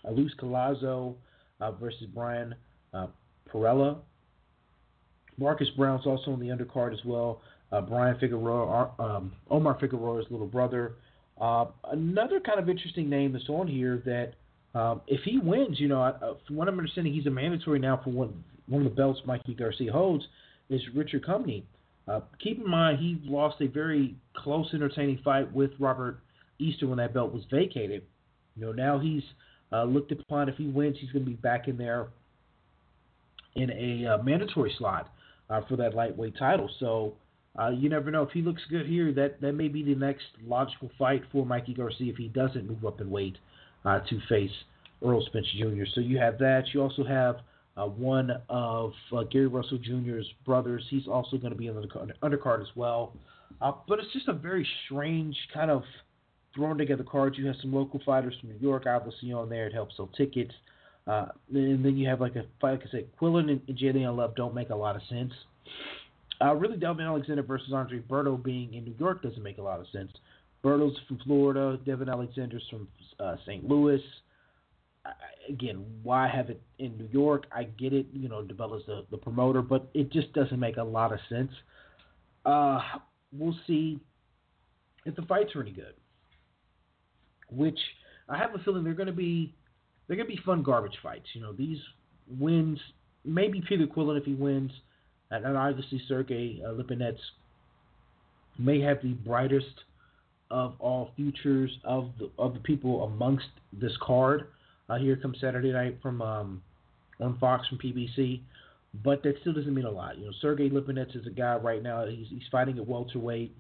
[0.10, 1.16] Luis Collazo
[1.60, 2.56] uh, versus Brian
[2.94, 3.08] uh,
[3.52, 3.98] Perrella.
[5.38, 7.42] Marcus Browne's also on the undercard as well.
[7.72, 10.94] Uh, Brian Figueroa, um, Omar Figueroa's little brother.
[11.40, 14.34] Another kind of interesting name that's on here that
[14.78, 18.00] um, if he wins, you know, uh, from what I'm understanding, he's a mandatory now
[18.04, 20.26] for one, one of the belts Mikey Garcia holds,
[20.70, 21.64] is Richard Commey.
[22.08, 26.20] Uh, keep in mind, he lost a very close, entertaining fight with Robert
[26.60, 28.04] Easter when that belt was vacated.
[28.56, 29.24] You know, now he's
[29.72, 32.08] uh, looked upon if he wins, he's going to be back in there
[33.56, 35.12] in a uh, mandatory slot
[35.50, 36.70] uh, for that lightweight title.
[36.80, 37.14] So
[37.60, 39.12] uh, you never know if he looks good here.
[39.12, 42.86] That that may be the next logical fight for Mikey Garcia if he doesn't move
[42.86, 43.38] up in weight
[43.86, 44.52] uh, to face
[45.04, 45.84] Errol Spence Jr.
[45.94, 46.64] So you have that.
[46.74, 47.38] You also have
[47.78, 48.94] uh, one of
[49.32, 50.86] Gary Russell Jr.'s brothers.
[50.90, 53.14] He's also going to be on the undercard as well.
[53.60, 55.84] but it's just a very strange kind of
[56.56, 57.38] throwing together cards.
[57.38, 59.68] You have some local fighters from New York, obviously on there.
[59.68, 60.54] It helps sell tickets.
[61.08, 64.16] Uh, and then you have like a fight, like I said, Quillin and, and J'Leon
[64.16, 65.34] Love don't make a lot of sense.
[66.40, 69.80] Uh, really, Devon Alexander versus Andre Berto being in New York doesn't make a lot
[69.80, 70.12] of sense.
[70.64, 72.88] Berto's from Florida, Devon Alexander's from
[73.20, 73.68] uh, St.
[73.68, 74.02] Louis.
[75.06, 75.12] I,
[75.50, 77.46] again, why have it in New York?
[77.52, 80.84] I get it, you know, DiBella's the, the promoter, but it just doesn't make a
[80.84, 81.52] lot of sense.
[82.46, 82.80] Uh,
[83.32, 84.00] we'll see
[85.06, 85.94] if the fights are any good
[87.56, 87.80] which
[88.30, 89.54] I have a feeling they're going to be
[90.08, 91.28] they're going to be fun garbage fights.
[91.34, 91.78] You know, these
[92.40, 92.80] wins,
[93.24, 94.72] maybe Peter Quillin if he wins,
[95.30, 97.20] and, obviously Sergey uh, Lipinets
[98.58, 99.84] may have the brightest
[100.50, 104.48] of all futures of the of the people amongst this card.
[104.90, 106.62] Uh, here comes Saturday night from um,
[107.22, 108.42] on Fox from PBC,
[109.04, 110.18] but that still doesn't mean a lot.
[110.18, 112.06] You know, Sergey Lipinets is a guy right now.
[112.06, 113.56] He's he's fighting at welterweight.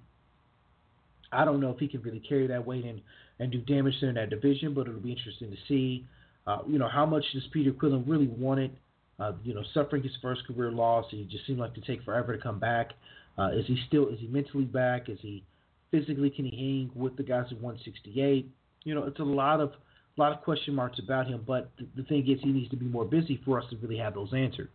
[1.31, 3.01] I don't know if he can really carry that weight and,
[3.41, 6.05] and do damage in that division, but it'll be interesting to see.
[6.45, 8.71] Uh, you know, how much does Peter Quillin really want it?
[9.19, 12.35] Uh, you know, suffering his first career loss, he just seemed like to take forever
[12.35, 12.91] to come back.
[13.37, 14.07] Uh, is he still?
[14.09, 15.09] Is he mentally back?
[15.09, 15.43] Is he
[15.89, 16.29] physically?
[16.29, 18.47] Can he hang with the guys at 168?
[18.83, 19.69] You know, it's a lot of
[20.17, 21.43] a lot of question marks about him.
[21.45, 23.97] But the, the thing is, he needs to be more busy for us to really
[23.97, 24.69] have those answered.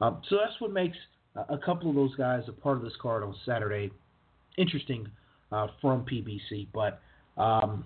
[0.00, 0.96] Um, so that's what makes
[1.48, 3.90] a couple of those guys a part of this card on Saturday
[4.58, 5.08] interesting
[5.50, 6.66] uh, from PBC.
[6.74, 7.00] But
[7.40, 7.84] um,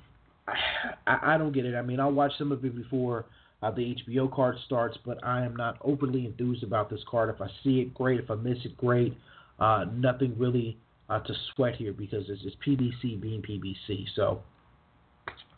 [1.06, 1.74] I, I don't get it.
[1.74, 3.26] I mean, I'll watch some of it before
[3.62, 7.34] uh, the HBO card starts, but I am not overly enthused about this card.
[7.34, 8.20] If I see it, great.
[8.20, 9.16] If I miss it, great.
[9.58, 10.78] Uh, nothing really
[11.08, 14.06] uh, to sweat here because it's, it's PBC being PBC.
[14.14, 14.42] So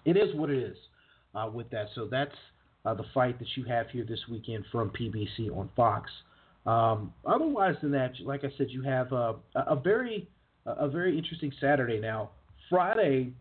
[0.05, 0.77] it is what it is
[1.35, 1.87] uh, with that.
[1.95, 2.35] So that's
[2.85, 6.11] uh, the fight that you have here this weekend from PBC on Fox.
[6.67, 10.29] Um, otherwise than that, like I said, you have uh, a very
[10.67, 12.31] a very interesting Saturday now.
[12.69, 13.33] Friday,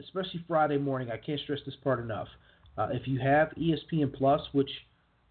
[0.00, 2.28] especially Friday morning, I can't stress this part enough.
[2.76, 4.70] Uh, if you have ESPN Plus, which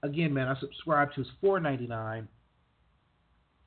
[0.04, 2.28] again, man, I subscribe to, is four ninety nine.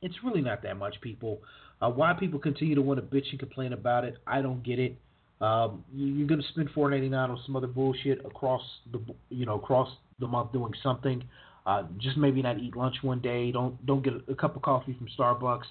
[0.03, 1.41] It's really not that much, people.
[1.81, 4.79] Uh, why people continue to want to bitch and complain about it, I don't get
[4.79, 4.99] it.
[5.41, 9.47] Um, you're going to spend four ninety nine on some other bullshit across the you
[9.47, 9.89] know across
[10.19, 11.25] the month doing something.
[11.67, 13.51] Uh, just maybe not eat lunch one day.
[13.51, 15.67] Don't don't get a, a cup of coffee from Starbucks,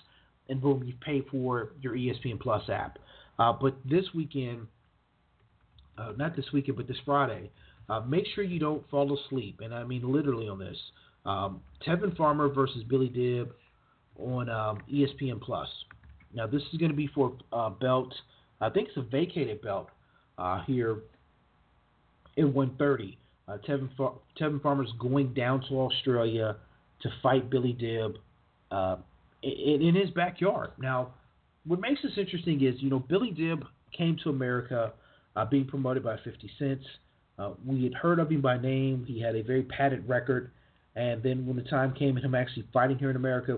[0.48, 2.98] and boom, you pay for your ESPN Plus app.
[3.38, 4.68] Uh, but this weekend,
[6.00, 7.50] uh, not this weekend, but this Friday,
[7.90, 10.78] uh, make sure you don't fall asleep, and I mean literally on this.
[11.26, 13.54] Um, Tevin Farmer versus Billy Dib
[14.18, 15.68] on um, ESPN Plus.
[16.34, 18.14] Now this is going to be for uh, belt.
[18.62, 19.90] I think it's a vacated belt
[20.38, 21.00] uh, here
[22.38, 23.18] at 130.
[23.48, 26.58] Uh, Tevin, Far- Tevin Farmer's going down to Australia
[27.02, 28.18] to fight Billy Dib
[28.72, 28.98] uh,
[29.42, 30.72] in, in his backyard.
[30.78, 31.14] Now,
[31.66, 33.66] what makes this interesting is, you know, Billy Dib
[33.98, 34.94] came to America
[35.40, 36.82] uh, being promoted by 50 Cent.
[37.38, 39.06] Uh, we had heard of him by name.
[39.08, 40.52] He had a very padded record.
[40.96, 43.58] And then when the time came and him actually fighting here in America,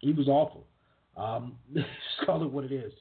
[0.00, 0.64] he was awful.
[1.16, 1.86] Um, just
[2.26, 2.92] call it what it is.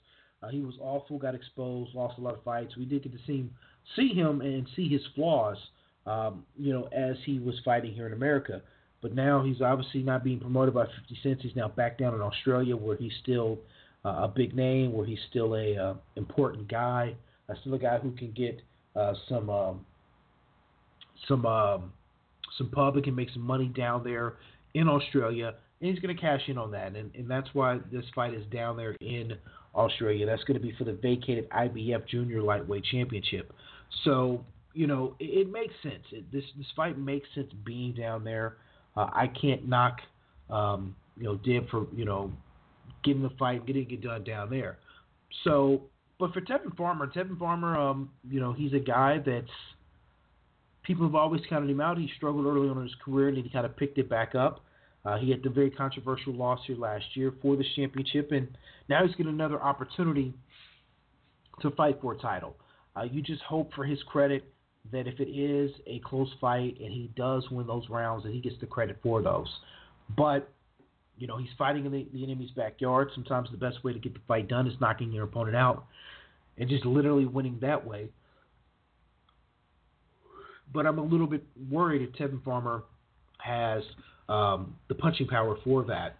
[0.41, 2.77] Uh, he was awful, got exposed, lost a lot of fights.
[2.77, 3.51] We did get to see him,
[3.95, 5.57] see him and see his flaws,
[6.05, 8.61] um, you know, as he was fighting here in America.
[9.01, 11.41] But now he's obviously not being promoted by 50 Cent.
[11.41, 13.57] He's now back down in Australia where he's still
[14.05, 17.15] uh, a big name, where he's still a uh, important guy,
[17.49, 18.61] uh, still a guy who can get
[18.95, 19.85] uh, some um,
[21.27, 21.93] some um,
[22.57, 24.35] some public and make some money down there
[24.73, 28.05] in Australia, and he's going to cash in on that, and, and that's why this
[28.13, 29.33] fight is down there in
[29.75, 30.25] Australia.
[30.25, 33.53] That's going to be for the vacated IBF Junior Lightweight Championship.
[34.03, 34.43] So
[34.73, 36.03] you know it, it makes sense.
[36.11, 38.57] It, this this fight makes sense being down there.
[38.95, 39.97] Uh, I can't knock
[40.49, 42.31] um, you know Dib for you know
[43.03, 44.77] getting the fight, getting it done down there.
[45.43, 45.83] So,
[46.19, 49.47] but for Tevin Farmer, Tevin Farmer, um, you know he's a guy that's
[50.83, 51.97] people have always counted him out.
[51.97, 54.61] He struggled early on in his career, and he kind of picked it back up.
[55.05, 58.47] Uh, he had the very controversial loss here last year for the championship, and
[58.89, 60.33] now he's getting another opportunity
[61.61, 62.55] to fight for a title.
[62.95, 64.43] Uh, you just hope for his credit
[64.91, 68.39] that if it is a close fight and he does win those rounds, that he
[68.39, 69.47] gets the credit for those.
[70.17, 70.49] But
[71.17, 73.09] you know, he's fighting in the, the enemy's backyard.
[73.13, 75.85] Sometimes the best way to get the fight done is knocking your opponent out
[76.57, 78.09] and just literally winning that way
[80.73, 82.83] but I'm a little bit worried if Tevin Farmer
[83.39, 83.83] has
[84.29, 86.17] um, the punching power for that.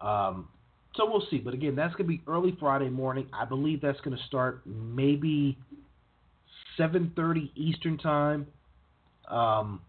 [0.00, 0.48] Um,
[0.94, 1.38] so we'll see.
[1.38, 3.28] But again, that's going to be early Friday morning.
[3.32, 5.58] I believe that's going to start maybe
[6.78, 8.46] 7:30 Eastern time.
[9.28, 9.80] Um,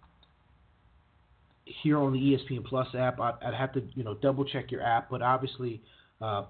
[1.84, 4.82] here on the ESPN Plus app, I'd, I'd, have to you know double check your
[4.82, 5.82] app, but obviously
[6.22, 6.45] uh,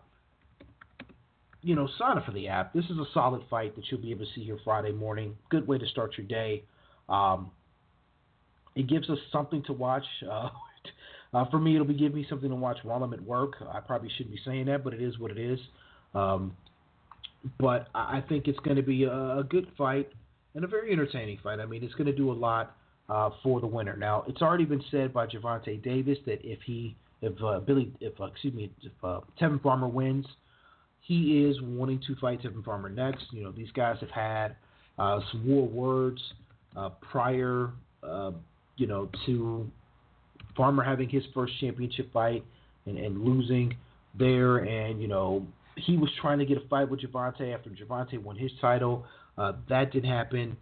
[1.67, 2.73] you know, sign up for the app.
[2.73, 5.35] This is a solid fight that you'll be able to see here Friday morning.
[5.49, 6.63] Good way to start your day.
[7.09, 7.51] Um,
[8.77, 10.05] it gives us something to watch.
[10.25, 10.47] Uh,
[11.33, 13.55] uh, for me, it'll be giving me something to watch while I'm at work.
[13.69, 15.59] I probably shouldn't be saying that, but it is what it is.
[16.15, 16.55] Um,
[17.59, 20.09] but I think it's going to be a, good fight
[20.55, 21.59] and a very entertaining fight.
[21.59, 22.76] I mean, it's going to do a lot
[23.09, 23.95] uh, for the winner.
[23.95, 28.19] Now, it's already been said by Gervonta Davis that if he, if uh, Billy, if
[28.19, 30.25] uh, excuse me, if uh, Tevin Farmer wins,
[31.01, 33.25] he is wanting to fight Tevin Farmer next.
[33.31, 34.55] You know, these guys have had
[34.99, 36.21] uh, some war words
[36.75, 37.71] uh, prior,
[38.75, 39.69] you know, to
[40.55, 42.43] Farmer having his first championship fight
[42.85, 43.75] and, and losing
[44.17, 44.57] there.
[44.57, 45.45] And, you know,
[45.75, 49.05] he was trying to get a fight with Gervonta after Gervonta won his title.
[49.37, 50.57] Uh, that didn't happen.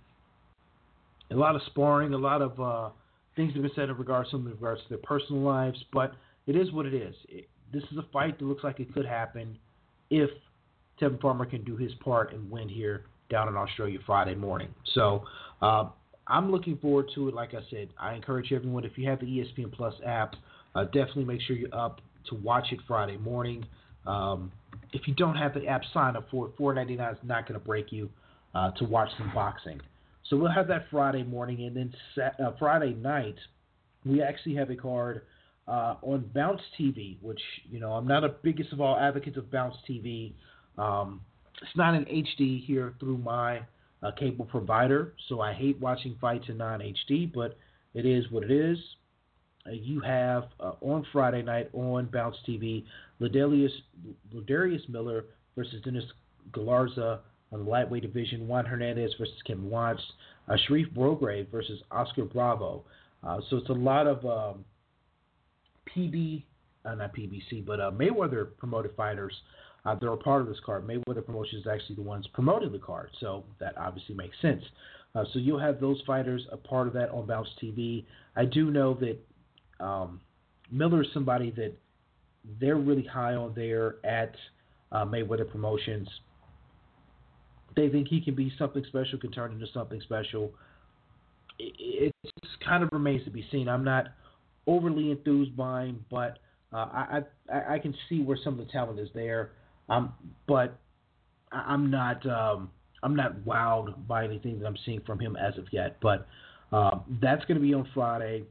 [1.31, 2.89] A lot of sparring, a lot of uh,
[3.35, 6.13] things have been said in regards to in regards to their personal lives, but
[6.47, 7.15] it is what it is.
[7.29, 9.57] It, this is a fight that looks like it could happen
[10.09, 10.29] if
[11.01, 14.69] Tevin Farmer can do his part and win here down in Australia Friday morning.
[14.93, 15.23] So
[15.61, 15.89] uh,
[16.27, 17.33] I'm looking forward to it.
[17.33, 20.35] Like I said, I encourage everyone if you have the ESPN Plus app,
[20.75, 23.65] uh, definitely make sure you're up to watch it Friday morning.
[24.05, 24.51] Um,
[24.93, 26.57] if you don't have the app, sign up for it.
[26.57, 28.09] $4.99 is not going to break you
[28.53, 29.81] uh, to watch some boxing.
[30.29, 31.93] So we'll have that Friday morning, and then
[32.39, 33.35] uh, Friday night
[34.05, 35.21] we actually have a card
[35.67, 39.51] uh, on Bounce TV, which you know I'm not a biggest of all advocates of
[39.51, 40.33] Bounce TV.
[40.77, 41.21] Um,
[41.61, 43.61] it's not in HD here through my
[44.03, 47.57] uh, cable provider, so I hate watching fights in non HD, but
[47.93, 48.77] it is what it is.
[49.67, 52.83] Uh, you have uh, on Friday night on Bounce TV,
[53.21, 53.71] Ladarius,
[54.33, 56.03] Ladarius Miller versus Dennis
[56.51, 57.19] Galarza
[57.55, 60.01] on the lightweight division, Juan Hernandez versus Kevin Watts,
[60.49, 62.83] uh, Sharif Bogere versus Oscar Bravo.
[63.23, 64.65] Uh, so it's a lot of um,
[65.95, 66.43] PB,
[66.83, 69.33] uh, not PBC, but uh, Mayweather promoted fighters
[69.85, 70.85] uh, that are a part of this card.
[70.85, 74.63] Mayweather Promotions is actually the ones promoting the card, so that obviously makes sense.
[75.15, 78.03] Uh, so you'll have those fighters a part of that on Bounce TV.
[78.35, 80.19] I do know that um,
[80.71, 81.71] Miller is somebody that
[82.59, 84.35] they're really high on there at
[84.91, 86.07] Mayweather Promotions.
[87.75, 90.53] They think he can be something special, can turn into something special.
[91.59, 92.13] It,
[92.65, 93.69] kind of remains to be seen.
[93.69, 94.07] I'm not
[94.65, 96.39] overly enthused by him, but
[96.73, 97.19] uh, I,
[97.53, 99.51] I I can see where some of the talent is there.
[99.87, 100.13] Um,
[100.47, 100.79] but
[101.51, 102.71] I'm not um,
[103.03, 105.97] I'm not wowed by anything that I'm seeing from him as of yet.
[106.01, 106.27] But
[106.71, 108.43] uh, that's going to be on Friday.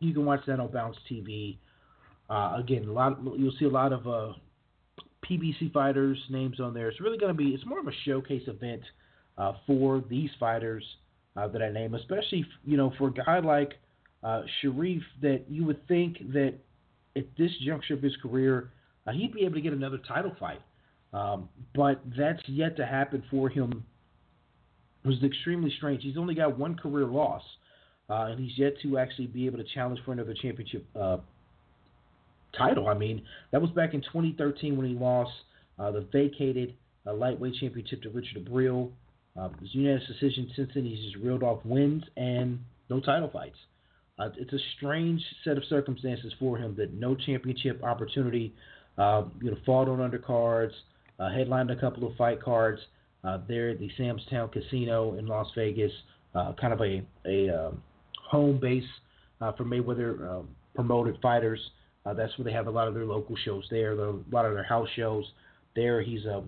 [0.00, 1.58] You can watch that on Bounce TV.
[2.28, 4.32] Uh, again, a lot you'll see a lot of uh,
[5.28, 6.88] PBC fighters names on there.
[6.88, 8.82] It's really going to be it's more of a showcase event
[9.36, 10.84] uh, for these fighters
[11.36, 13.74] uh, that I name, especially you know for a guy like
[14.22, 16.54] uh, Sharif that you would think that
[17.16, 18.70] at this juncture of his career
[19.06, 20.60] uh, he'd be able to get another title fight.
[21.12, 23.84] Um, but that's yet to happen for him.
[25.04, 26.02] It was extremely strange.
[26.02, 27.42] He's only got one career loss,
[28.10, 31.18] uh, and he's yet to actually be able to challenge for another championship uh,
[32.56, 32.88] title.
[32.88, 33.22] I mean,
[33.52, 35.32] that was back in 2013 when he lost
[35.78, 36.74] uh, the vacated
[37.06, 38.90] uh, lightweight championship to Richard Abril.
[39.38, 40.50] Uh, it was unanimous decision.
[40.56, 42.58] Since then, he's just reeled off wins and
[42.90, 43.56] no title fights.
[44.18, 48.52] Uh, it's a strange set of circumstances for him that no championship opportunity
[48.98, 50.72] uh, you know, fought on undercards,
[51.20, 52.80] uh, headlined a couple of fight cards
[53.22, 55.92] uh, there at the Sam's Town Casino in Las Vegas,
[56.34, 57.82] uh, kind of a, a um,
[58.28, 58.82] home base
[59.40, 60.44] uh, for Mayweather
[60.74, 61.60] promoted fighters.
[62.08, 64.54] Uh, that's where they have a lot of their local shows there, a lot of
[64.54, 65.24] their house shows
[65.74, 66.00] there.
[66.00, 66.40] He's uh,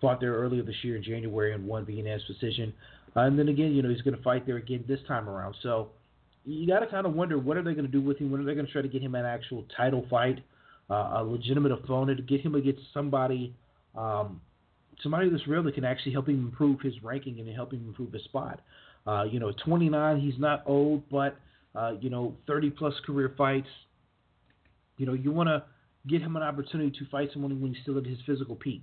[0.00, 2.72] fought there earlier this year in January and won unanimous decision.
[3.16, 5.56] Uh, and then again, you know, he's going to fight there again this time around.
[5.62, 5.88] So
[6.44, 8.30] you got to kind of wonder what are they going to do with him?
[8.30, 10.38] When are they going to try to get him an actual title fight?
[10.90, 13.54] uh, a legitimate opponent, get him against somebody,
[13.96, 14.40] um,
[15.02, 18.12] somebody that's real that can actually help him improve his ranking and help him improve
[18.12, 18.60] his spot.
[19.06, 21.36] Uh, you know, 29, he's not old, but
[21.74, 23.68] uh, you know, 30 plus career fights.
[25.00, 25.64] You know, you want to
[26.06, 28.82] get him an opportunity to fight someone when he's still at his physical peak.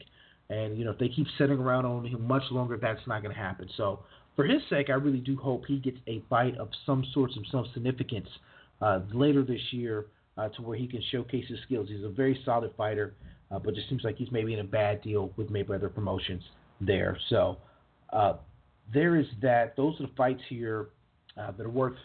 [0.49, 3.33] And you know, if they keep sitting around on him much longer, that's not going
[3.33, 3.69] to happen.
[3.77, 3.99] So,
[4.35, 7.43] for his sake, I really do hope he gets a fight of some sort, of
[7.51, 8.27] some significance
[8.81, 10.05] uh, later this year
[10.37, 11.87] uh, to where he can showcase his skills.
[11.89, 13.15] He's a very solid fighter,
[13.51, 16.43] uh, but just seems like he's maybe in a bad deal with Mayweather Promotions
[16.79, 17.17] there.
[17.29, 17.57] So
[18.13, 18.33] uh,
[18.93, 19.75] there is that.
[19.75, 20.89] Those are the fights here
[21.35, 21.97] uh, that are worth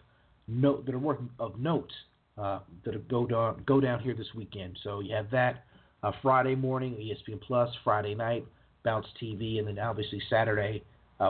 [0.48, 1.92] note that are worth of note
[2.38, 4.78] uh, that go down go down here this weekend.
[4.82, 5.64] So you have that
[6.02, 8.44] uh, Friday morning, ESPN Plus, Friday night,
[8.84, 10.82] Bounce TV, and then obviously Saturday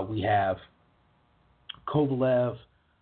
[0.08, 0.56] we have
[1.86, 2.56] Kovalev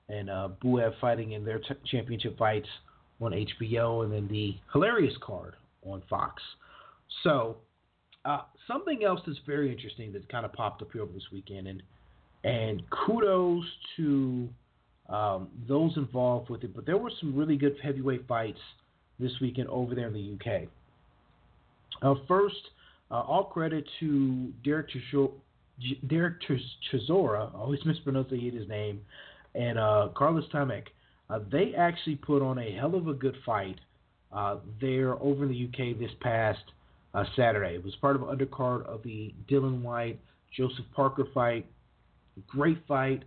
[0.09, 2.69] and uh, Bivol fighting in their t- championship fights
[3.21, 6.43] on HBO, and then the Hilarious card on Fox.
[7.23, 7.59] So,
[8.25, 11.69] uh, something else that's very interesting that kind of popped up here over this weekend,
[11.69, 11.83] and
[12.43, 13.65] and kudos
[13.97, 14.49] to
[15.11, 16.75] um, those involved with it.
[16.75, 18.59] But there were some really good heavyweight fights
[19.19, 20.69] this weekend over there in the UK.
[22.03, 22.57] Uh, first,
[23.11, 25.31] uh, all credit to Derek Chisora.
[26.09, 26.37] Derek
[26.93, 29.01] Chisora, I always mispronounce his name,
[29.55, 30.83] and uh, Carlos Takam.
[31.29, 33.79] Uh, they actually put on a hell of a good fight
[34.33, 36.61] uh, there over in the UK this past
[37.15, 37.75] uh, Saturday.
[37.75, 40.19] It was part of an undercard of the Dillian Whyte
[40.57, 41.67] Joseph Parker fight.
[42.49, 43.23] Great fight.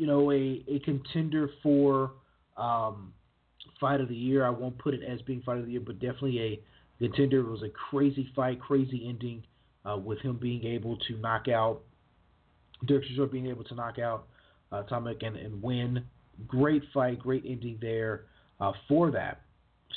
[0.00, 2.12] You know, a, a contender for
[2.56, 3.12] um,
[3.78, 4.46] fight of the year.
[4.46, 6.60] I won't put it as being fight of the year, but definitely a
[6.98, 7.40] contender.
[7.40, 9.42] It was a crazy fight, crazy ending
[9.84, 11.80] uh, with him being able to knock out
[12.86, 14.26] Derek Chisora being able to knock out
[14.72, 16.04] uh, Takam and, and win
[16.46, 18.22] great fight, great ending there
[18.60, 19.42] uh, for that.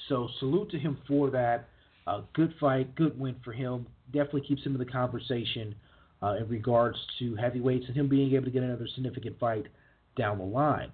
[0.09, 1.69] So salute to him for that.
[2.05, 3.87] Uh, good fight, good win for him.
[4.11, 5.73] Definitely keeps him in the conversation
[6.21, 9.67] uh, in regards to heavyweights and him being able to get another significant fight
[10.15, 10.91] down the line.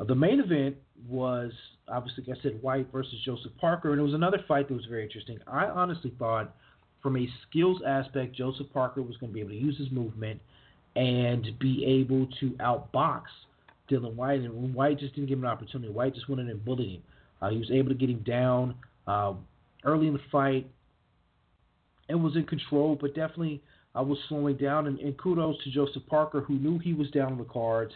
[0.00, 0.76] Uh, the main event
[1.08, 1.52] was
[1.88, 4.86] obviously, like I said, Whyte versus Joseph Parker, and it was another fight that was
[4.86, 5.38] very interesting.
[5.46, 6.54] I honestly thought,
[7.02, 10.40] from a skills aspect, Joseph Parker was going to be able to use his movement
[10.94, 13.22] and be able to outbox
[13.90, 15.92] Dillian Whyte, and Whyte just didn't give him an opportunity.
[15.92, 17.02] Whyte just went in and bullied him.
[17.40, 18.74] Uh, he was able to get him down
[19.06, 19.34] uh,
[19.84, 20.66] early in the fight
[22.08, 23.60] and was in control, but definitely
[23.94, 24.86] I was slowing down.
[24.86, 27.92] And, and kudos to Joseph Parker, who knew he was down on the cards.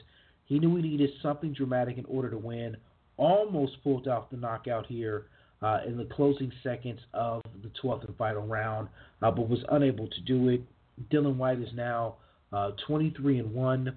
[0.47, 2.77] He knew he needed something dramatic in order to win.
[3.17, 5.27] Almost pulled off the knockout here
[5.63, 8.89] uh, in the closing seconds of the 12th and final round,
[9.23, 10.63] uh, but was unable to do it.
[11.11, 12.17] Dillian Whyte is now
[12.53, 13.97] uh, 23 and one.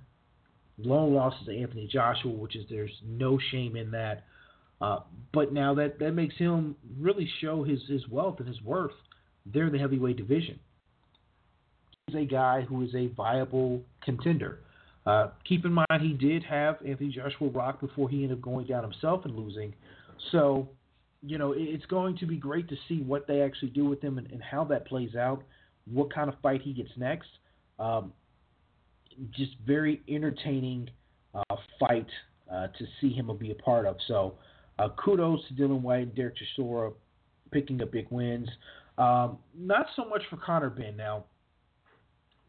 [0.78, 4.24] Lone losses to Anthony Joshua, which is there's no shame in that.
[4.82, 5.00] Uh,
[5.34, 8.94] but now that that makes him really show his his wealth and his worth.
[9.46, 10.60] There in the heavyweight division.
[12.08, 14.60] He's a guy who is a viable contender.
[15.06, 18.68] Uh, keep in mind he did have Anthony Joshua rock before he ended up going
[18.68, 19.74] down himself and losing.
[20.32, 20.70] So,
[21.22, 24.18] you know, it's going to be great to see what they actually do with him
[24.18, 25.44] and, and how that plays out.
[25.92, 27.30] What kind of fight he gets next.
[27.80, 28.14] Um,
[29.32, 30.90] just very entertaining
[31.34, 32.08] uh, fight
[32.52, 33.98] uh, to see him be a part of.
[34.08, 34.36] So
[34.78, 36.94] uh, kudos to Dillian Whyte and Derek Chisora
[37.52, 38.50] picking up big wins.
[38.98, 40.98] Um, not so much for Conor Benn.
[40.98, 41.26] Now,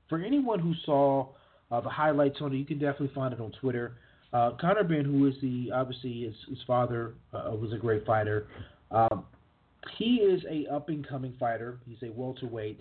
[0.08, 1.28] for anyone who saw
[1.70, 3.96] uh, the highlights on it, you can definitely find it on Twitter.
[4.32, 8.46] Uh, Conor Benn, who is the obviously his, his father uh, was a great fighter.
[8.90, 9.24] Um,
[9.96, 11.78] he is a up and coming fighter.
[11.86, 12.80] He's a welterweight,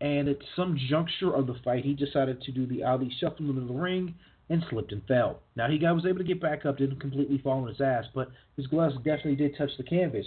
[0.00, 3.66] and at some juncture of the fight, he decided to do the Ali shuffle into
[3.66, 4.14] the ring
[4.50, 5.40] and slipped and fell.
[5.56, 8.04] Now he got, was able to get back up, didn't completely fall on his ass,
[8.14, 10.26] but his gloves definitely did touch the canvas.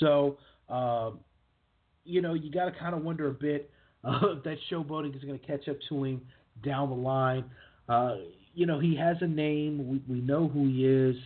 [0.00, 0.36] So,
[0.68, 1.20] um,
[2.04, 3.70] you know, you got to kind of wonder a bit
[4.06, 6.22] uh, that showboating is going to catch up to him
[6.64, 7.44] down the line.
[7.88, 8.16] Uh,
[8.54, 9.86] you know, he has a name.
[9.88, 11.16] We, we know who he is.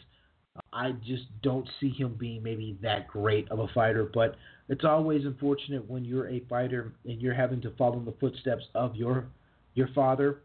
[0.72, 4.36] I just don't see him being maybe that great of a fighter, but
[4.68, 8.64] it's always unfortunate when you're a fighter and you're having to follow in the footsteps
[8.74, 9.26] of your
[9.74, 10.42] your father.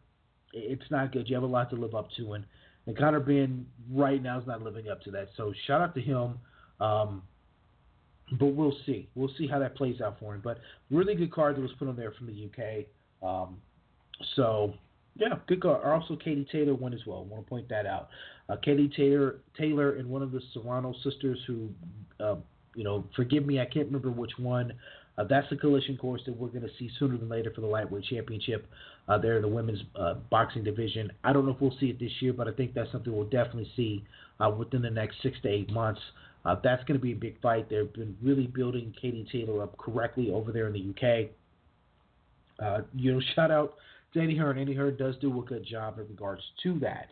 [0.53, 1.27] It's not good.
[1.27, 2.45] You have a lot to live up to, and
[2.87, 5.29] and Conor Benn right now is not living up to that.
[5.35, 6.35] So shout out to him.
[6.79, 7.23] Um,
[8.39, 9.07] but we'll see.
[9.15, 10.41] We'll see how that plays out for him.
[10.43, 10.59] But
[10.89, 12.85] really good card that was put on there from the UK.
[13.27, 13.57] Um,
[14.35, 14.73] so
[15.15, 15.83] yeah, good card.
[15.83, 17.19] Also, Katie Taylor won as well.
[17.19, 18.09] I want to point that out.
[18.49, 21.69] Uh, Katie Taylor, Taylor, and one of the Serrano sisters who
[22.19, 22.35] uh,
[22.75, 24.73] you know, forgive me, I can't remember which one.
[25.17, 27.67] Uh, that's the collision course that we're going to see sooner than later for the
[27.67, 28.67] lightweight championship.
[29.07, 31.11] Uh, there in the women's uh, boxing division.
[31.23, 33.25] I don't know if we'll see it this year, but I think that's something we'll
[33.25, 34.03] definitely see
[34.39, 36.01] uh, within the next six to eight months.
[36.45, 37.69] Uh, that's going to be a big fight.
[37.69, 41.29] They've been really building Katie Taylor up correctly over there in the UK.
[42.63, 43.73] Uh, you know, shout out
[44.13, 44.59] to Eddie Hearn.
[44.59, 47.09] Eddie Hearn does do a good job in regards to that.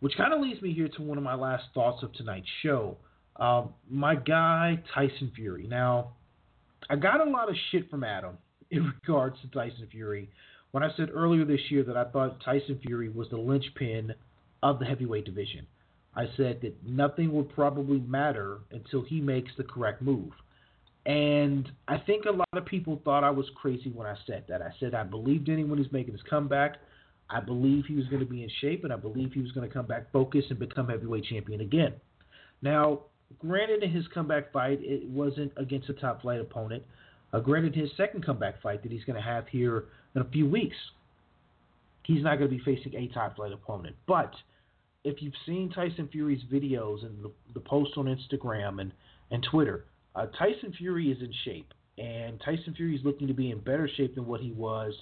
[0.00, 2.98] Which kind of leads me here to one of my last thoughts of tonight's show.
[3.36, 5.66] Um, my guy Tyson Fury.
[5.66, 6.12] Now,
[6.90, 8.36] I got a lot of shit from Adam
[8.70, 10.28] in regards to Tyson Fury
[10.72, 14.14] when I said earlier this year that I thought Tyson Fury was the linchpin
[14.62, 15.66] of the heavyweight division.
[16.16, 20.30] I said that nothing would probably matter until he makes the correct move.
[21.06, 24.62] And I think a lot of people thought I was crazy when I said that.
[24.62, 26.76] I said I believed in him when he's making his comeback.
[27.28, 29.68] I believe he was going to be in shape, and I believe he was going
[29.68, 31.94] to come back focused and become heavyweight champion again.
[32.62, 33.00] Now,
[33.38, 36.82] Granted, in his comeback fight, it wasn't against a top flight opponent.
[37.32, 39.84] Uh, granted, his second comeback fight that he's going to have here
[40.14, 40.76] in a few weeks,
[42.04, 43.96] he's not going to be facing a top flight opponent.
[44.06, 44.32] But
[45.04, 48.92] if you've seen Tyson Fury's videos and the, the posts on Instagram and,
[49.30, 49.84] and Twitter,
[50.16, 51.72] uh, Tyson Fury is in shape.
[51.98, 54.94] And Tyson Fury is looking to be in better shape than what he was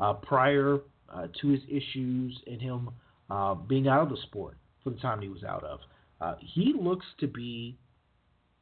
[0.00, 0.78] uh, prior
[1.12, 2.90] uh, to his issues and him
[3.30, 5.80] uh, being out of the sport for the time he was out of.
[6.20, 7.76] Uh, he looks to be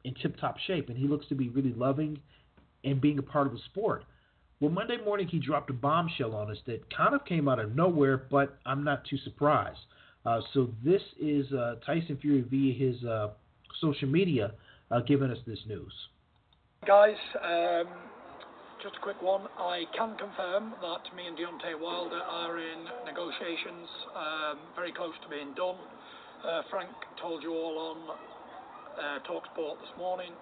[0.03, 2.19] in tip top shape and he looks to be really loving
[2.83, 4.03] and being a part of the sport.
[4.59, 7.75] Well, Monday morning he dropped a bombshell on us that kind of came out of
[7.75, 9.79] nowhere, but I'm not too surprised.
[10.25, 13.29] Uh, so this is uh, Tyson Fury via his uh,
[13.79, 14.51] social media
[14.91, 15.93] uh, giving us this news.
[16.85, 17.87] Guys, um,
[18.83, 19.47] just a quick one.
[19.57, 25.29] I can confirm that me and Deontay Wilder are in negotiations, um, very close to
[25.29, 25.77] being done.
[26.45, 26.89] Uh, Frank
[27.21, 30.33] told you all on uh, Talksport this morning,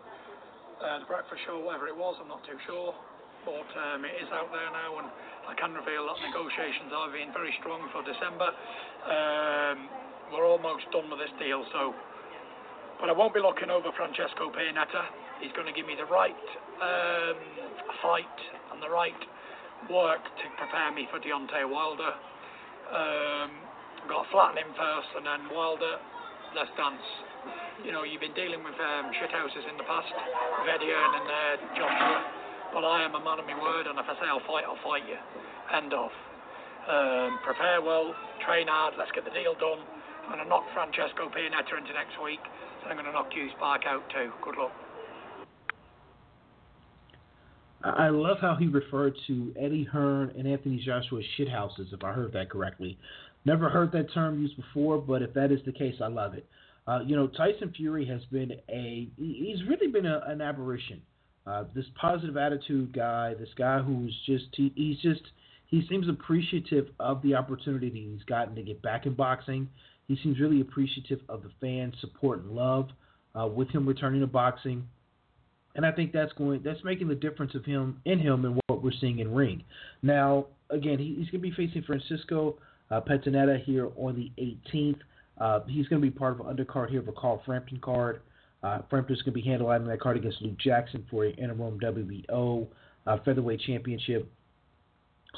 [0.79, 2.95] the breakfast show, whatever it was, I'm not too sure.
[3.45, 5.07] But um, it is out there now, and
[5.49, 8.53] I can reveal that negotiations are being very strong for December.
[9.01, 9.89] Um,
[10.29, 11.97] we're almost done with this deal, so.
[13.01, 15.09] But I won't be looking over Francesco Pianetta.
[15.41, 16.37] He's going to give me the right
[16.83, 17.37] um,
[18.03, 18.37] fight
[18.69, 19.17] and the right
[19.89, 22.13] work to prepare me for Deontay Wilder.
[22.93, 23.49] Um,
[24.05, 25.97] got to flatten him first, and then Wilder,
[26.53, 27.01] let's dance.
[27.81, 32.38] You know, you've been dealing with um, shithouses in the past, Hearn and uh, Joshua,
[32.73, 34.81] but I am a man of my word, and if I say I'll fight, I'll
[34.83, 35.17] fight you.
[35.75, 36.11] End of.
[36.89, 38.15] Um, prepare well,
[38.45, 39.85] train hard, let's get the deal done,
[40.29, 42.39] I'm going to knock Francesco Pianetta into next week,
[42.83, 44.31] and I'm going to knock Q Spark out too.
[44.43, 44.71] Good luck.
[47.83, 52.33] I love how he referred to Eddie Hearn and Anthony Joshua shithouses, if I heard
[52.33, 52.99] that correctly.
[53.45, 56.45] Never heard that term used before, but if that is the case, I love it.
[56.87, 61.01] Uh, you know, Tyson Fury has been a, he's really been a, an aberration.
[61.49, 65.21] Uh, this positive attitude guy, this guy who's just, he, he's just,
[65.65, 69.67] he seems appreciative of the opportunity that he's gotten to get back in boxing.
[70.07, 72.89] He seems really appreciative of the fans' support and love
[73.39, 74.87] uh, with him returning to boxing
[75.75, 78.83] and I think that's going that's making the difference of him in him and what
[78.83, 79.63] we're seeing in ring.
[80.01, 82.57] Now, again, he, he's going to be facing Francisco
[82.91, 84.31] uh, Pianetta here on the
[84.73, 84.99] 18th.
[85.39, 88.21] Uh, he's going to be part of an undercard here of a Carl Frampton card.
[88.61, 92.67] Uh, Frampton's going to be handling that card against Luke Jackson for an interim WBO
[93.07, 94.29] uh, featherweight championship.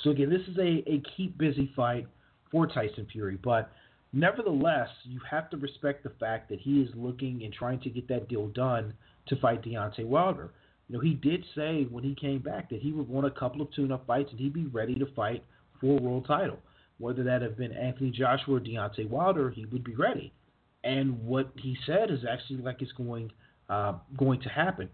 [0.04, 2.08] So again, this is a, a keep busy fight
[2.50, 3.72] for Tyson Fury, but
[4.14, 8.08] nevertheless, you have to respect the fact that he is looking and trying to get
[8.08, 8.94] that deal done
[9.28, 10.52] to fight Deontay Wilder.
[10.88, 13.62] You know, he did say when he came back that he would want a couple
[13.62, 15.44] of tune-up fights and he'd be ready to fight
[15.80, 16.60] for a world title.
[16.98, 20.34] Whether that have been Anthony Joshua or Deontay Wilder, he would be ready.
[20.84, 23.32] And what he said is actually like it's going
[23.70, 24.90] uh, going to happen.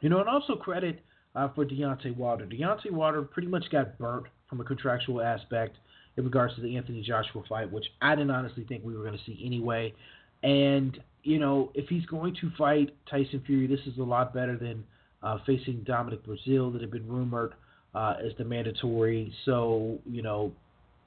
[0.00, 1.00] You know, and also credit
[1.34, 2.46] uh, for Deontay Wilder.
[2.46, 5.76] Deontay Wilder pretty much got burnt from a contractual aspect
[6.16, 9.18] in regards to the Anthony Joshua fight, which I didn't honestly think we were going
[9.18, 9.94] to see anyway.
[10.42, 14.56] And you know, if he's going to fight Tyson Fury, this is a lot better
[14.56, 14.84] than
[15.22, 17.54] uh, facing Dominic Breazeale that had been rumored
[17.94, 19.32] uh, as the mandatory.
[19.44, 20.52] So, you know,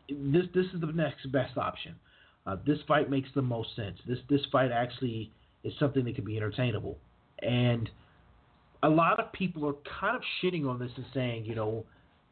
[0.10, 1.96] this this is the next best option.
[2.48, 3.98] Uh, this fight makes the most sense.
[4.08, 5.32] This this fight actually
[5.64, 6.98] is something that could be entertainable,
[7.40, 7.90] and
[8.84, 11.86] a lot of people are kind of shitting on this and saying, you know,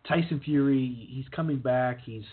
[0.07, 1.99] Tyson Fury, he's coming back.
[2.05, 2.23] He's,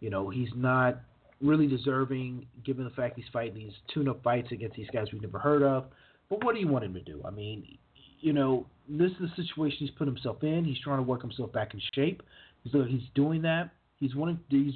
[0.00, 1.00] you know, he's not
[1.40, 5.38] really deserving given the fact he's fighting these tune-up fights against these guys we've never
[5.38, 5.86] heard of.
[6.30, 7.22] But what do you want him to do?
[7.24, 7.78] I mean,
[8.20, 10.64] you know, this is the situation he's put himself in.
[10.64, 12.22] He's trying to work himself back in shape.
[12.70, 13.70] So he's doing that.
[13.98, 14.38] He's wanting.
[14.48, 14.74] He's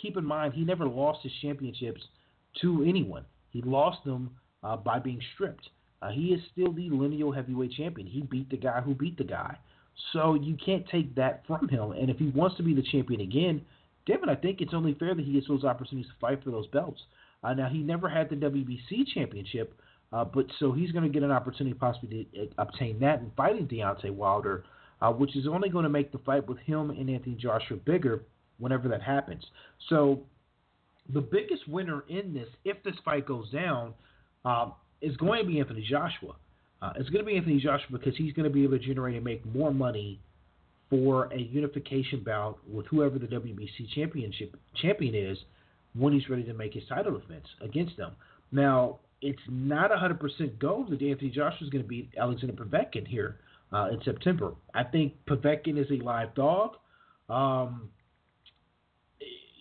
[0.00, 2.02] keep in mind he never lost his championships
[2.62, 3.24] to anyone.
[3.50, 4.30] He lost them
[4.62, 5.68] uh, by being stripped.
[6.00, 8.06] Uh, he is still the lineal heavyweight champion.
[8.06, 9.56] He beat the guy who beat the guy.
[10.12, 11.92] So you can't take that from him.
[11.92, 13.62] And if he wants to be the champion again,
[14.06, 16.66] Devin, I think it's only fair that he gets those opportunities to fight for those
[16.68, 17.00] belts.
[17.42, 19.78] Uh, now, he never had the WBC championship,
[20.12, 23.30] uh, but so he's going to get an opportunity possibly to uh, obtain that and
[23.36, 24.64] fighting Deontay Wilder,
[25.02, 28.22] uh, which is only going to make the fight with him and Anthony Joshua bigger
[28.58, 29.44] whenever that happens.
[29.88, 30.20] So
[31.12, 33.94] the biggest winner in this, if this fight goes down,
[34.44, 36.34] uh, is going to be Anthony Joshua.
[36.80, 39.16] Uh, it's going to be Anthony Joshua because he's going to be able to generate
[39.16, 40.20] and make more money
[40.90, 45.38] for a unification bout with whoever the WBC championship champion is
[45.94, 48.12] when he's ready to make his title defense against them.
[48.52, 53.36] Now, it's not 100% go that Anthony Joshua is going to beat Alexander Povetkin here
[53.72, 54.52] uh, in September.
[54.74, 56.76] I think Povetkin is a live dog.
[57.28, 57.90] Um,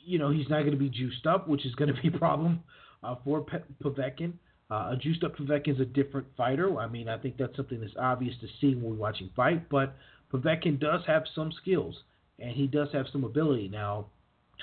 [0.07, 2.17] you know, he's not going to be juiced up, which is going to be a
[2.17, 2.63] problem
[3.03, 3.45] uh, for
[3.83, 4.33] Povetkin.
[4.69, 6.77] Uh, a juiced up Povetkin is a different fighter.
[6.77, 9.95] I mean, I think that's something that's obvious to see when we're watching fight, but
[10.31, 11.95] Povetkin does have some skills
[12.39, 13.69] and he does have some ability.
[13.69, 14.07] Now,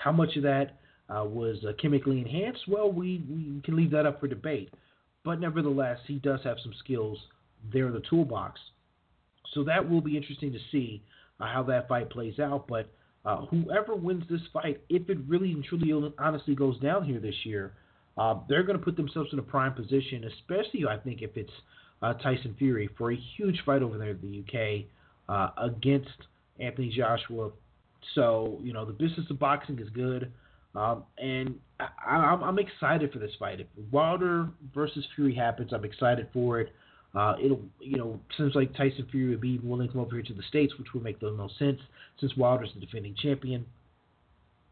[0.03, 0.79] how much of that
[1.09, 2.63] uh, was uh, chemically enhanced?
[2.69, 4.73] Well, we, we can leave that up for debate.
[5.25, 7.19] But nevertheless, he does have some skills
[7.73, 8.61] there in the toolbox.
[9.55, 11.03] So that will be interesting to see
[11.41, 12.67] uh, how that fight plays out.
[12.69, 12.93] But
[13.25, 17.35] uh, whoever wins this fight, if it really and truly honestly goes down here this
[17.45, 17.73] year,
[18.19, 21.51] uh, they're going to put themselves in a prime position, especially I think if it's
[22.03, 24.85] uh, Tyson Fury for a huge fight over there in the UK
[25.29, 26.11] uh, against
[26.61, 27.51] Anthony Joshua.
[28.15, 30.31] So you know the business of boxing is good,
[30.75, 33.61] um, and I, am excited for this fight.
[33.61, 36.75] If Wilder versus Fury happens, I'm excited for it.
[37.15, 40.23] Uh, it'll you know seems like Tyson Fury would be willing to come over here
[40.23, 41.81] to the states, which would make the most sense
[42.21, 43.65] since Wilder's the defending champion.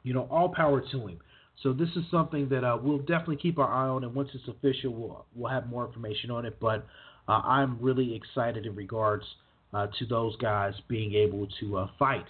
[0.03, 1.19] You know, all power to him.
[1.63, 4.49] So this is something that uh, we'll definitely keep our eye on, and once it's
[4.49, 6.59] official, we'll we'll have more information on it.
[6.61, 6.87] But
[7.29, 9.25] uh, I'm really excited in regards
[9.73, 12.27] uh, to those guys being able to uh, fight.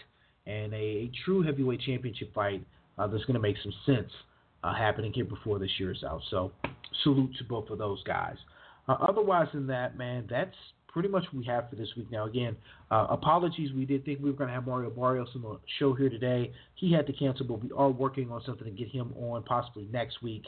[0.46, 2.64] And a, a, true heavyweight championship fight
[2.98, 4.10] uh, that's going to make some sense
[4.64, 6.20] uh, happening here before this year is out.
[6.30, 6.52] So
[7.04, 8.36] salute to both of those guys.
[8.88, 10.56] Uh, otherwise than that, man, that's
[10.88, 12.10] pretty much what we have for this week.
[12.10, 12.56] Now, again,
[12.90, 13.72] uh, apologies.
[13.72, 16.52] We did think we were going to have Mario Barrios on the show here today.
[16.74, 19.88] He had to cancel, but we are working on something to get him on possibly
[19.92, 20.44] next week.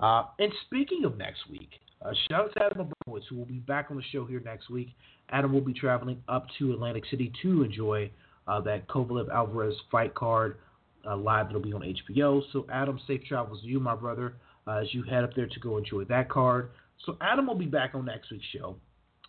[0.00, 1.70] and speaking of next week,
[2.04, 4.68] uh, shout out to Adam Abramowitz, who will be back on the show here next
[4.68, 4.88] week.
[5.30, 8.10] Adam will be traveling up to Atlantic City to enjoy
[8.46, 10.58] uh, that Kovalev Alvarez fight card
[11.06, 12.42] uh, live that'll be on HBO.
[12.52, 14.34] So, Adam, safe travels to you, my brother.
[14.66, 16.70] uh, as you head up there to go enjoy that card.
[17.04, 18.76] So Adam will be back on next week's show.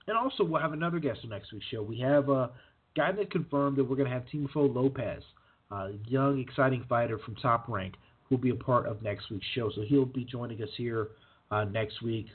[0.07, 1.81] And also, we'll have another guest on next week's show.
[1.81, 2.51] We have a
[2.95, 5.23] guy that confirmed that we're going to have Teofimo Lopez,
[5.71, 9.47] a young, exciting fighter from Top Rank, who will be a part of next week's
[9.53, 9.71] show.
[9.73, 11.09] So he'll be joining us here
[11.51, 12.27] uh, next week.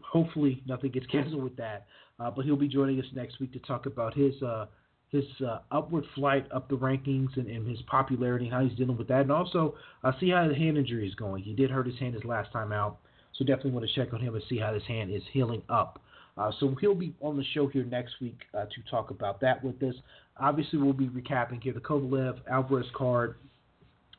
[0.00, 1.86] Hopefully, nothing gets canceled with that.
[2.18, 4.66] Uh, but he'll be joining us next week to talk about his uh,
[5.10, 9.08] his uh, upward flight up the rankings and, and, his popularity, how he's dealing with
[9.08, 9.74] that, and also
[10.04, 11.42] uh, see how the hand injury is going.
[11.42, 12.98] He did hurt his hand his last time out,
[13.38, 16.00] so definitely want to check on him and see how his hand is healing up.
[16.36, 19.62] Uh, so he'll be on the show here next week uh, to talk about that
[19.64, 19.94] with us.
[20.38, 23.36] Obviously, we'll be recapping here the Kovalev Alvarez card.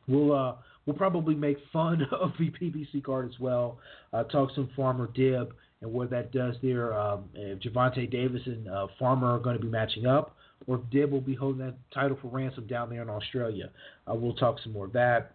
[0.06, 0.54] We'll uh,
[0.84, 3.78] we'll probably make fun of the PBC card as well.
[4.12, 6.92] Uh, talk some Farmer Dib and what that does there.
[6.92, 10.90] Um, if Gervonta Davis and uh, Farmer are going to be matching up, or if
[10.90, 13.70] Dib will be holding that title for ransom down there in Australia.
[14.10, 15.32] Uh, we'll talk some more of that.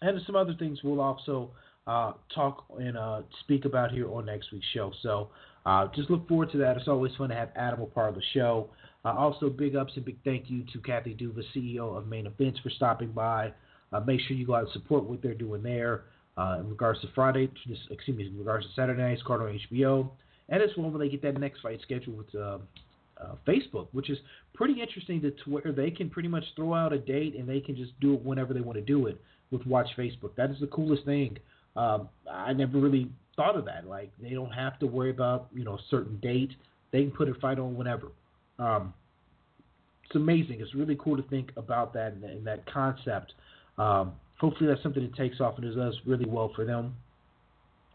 [0.00, 1.50] And some other things we'll also
[1.88, 4.92] uh, talk and uh, speak about here on next week's show.
[5.02, 5.30] So
[5.64, 6.76] uh, just look forward to that.
[6.76, 8.68] It's always fun to have Adam a part of the show.
[9.04, 12.60] Uh, also, big ups and big thank you to Kathy Duva, CEO of Main Events,
[12.60, 13.52] for stopping by.
[13.90, 16.04] Uh, make sure you go out and support what they're doing there.
[16.60, 17.50] In regards to Friday,
[17.90, 20.08] excuse me, in regards to Saturday night's card on HBO,
[20.48, 22.58] and as well when they get that next fight scheduled with uh,
[23.44, 24.18] Facebook, which is
[24.54, 27.74] pretty interesting to, where they can pretty much throw out a date and they can
[27.74, 29.20] just do it whenever they want to do it
[29.50, 30.36] with Watch Facebook.
[30.36, 31.38] That is the coolest thing.
[31.78, 33.86] Um, I never really thought of that.
[33.86, 36.50] Like they don't have to worry about you know a certain date.
[36.90, 38.08] They can put a fight on whenever.
[38.58, 38.92] Um,
[40.04, 40.60] it's amazing.
[40.60, 43.34] It's really cool to think about that and, and that concept.
[43.76, 46.94] Um, hopefully that's something that takes off and does really well for them.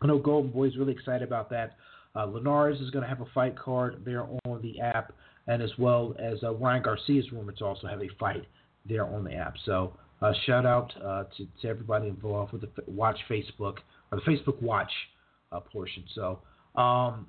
[0.01, 1.75] I know Golden Boy is really excited about that.
[2.15, 5.11] Uh, Linares is going to have a fight card there on the app,
[5.47, 8.45] and as well as uh, Ryan Garcia is rumored to also have a fight
[8.87, 9.55] there on the app.
[9.65, 9.93] So
[10.23, 13.77] uh, shout out uh, to, to everybody involved with the Watch Facebook
[14.11, 14.91] or the Facebook Watch
[15.51, 16.03] uh, portion.
[16.15, 16.39] So
[16.75, 17.27] um,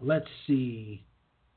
[0.00, 1.04] let's see.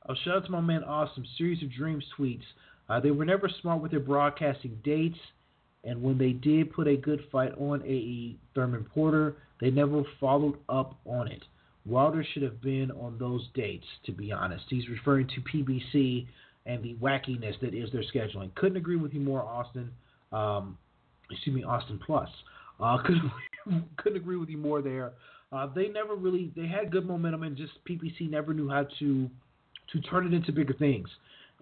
[0.08, 1.26] Oh, shout out to my man Awesome.
[1.38, 2.44] Series of Dreams tweets.
[2.90, 5.20] Uh, they were never smart with their broadcasting dates,
[5.84, 10.58] and when they did put a good fight on AE Thurman Porter, they never followed
[10.70, 11.44] up on it.
[11.86, 14.64] Wilder should have been on those dates, to be honest.
[14.70, 16.28] He's referring to PBC
[16.68, 18.54] and the wackiness that is their scheduling.
[18.56, 19.92] Couldn't agree with you more, Austin.
[20.32, 20.78] Um,
[21.32, 22.30] excuse me, Austin Plus.
[22.80, 25.14] Uh, couldn't, couldn't agree with you more there.
[25.52, 29.30] Uh, they never really they had good momentum and just PBC never knew how to
[29.94, 31.08] to turn it into bigger things.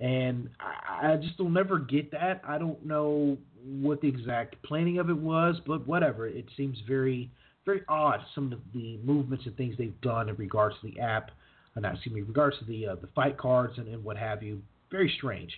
[0.01, 2.41] And I, I just will never get that.
[2.45, 6.27] I don't know what the exact planning of it was, but whatever.
[6.27, 7.29] It seems very
[7.65, 11.31] very odd some of the movements and things they've done in regards to the app,
[11.75, 14.41] uh, not excuse me, regards to the uh, the fight cards and, and what have
[14.41, 14.61] you.
[14.91, 15.51] Very strange.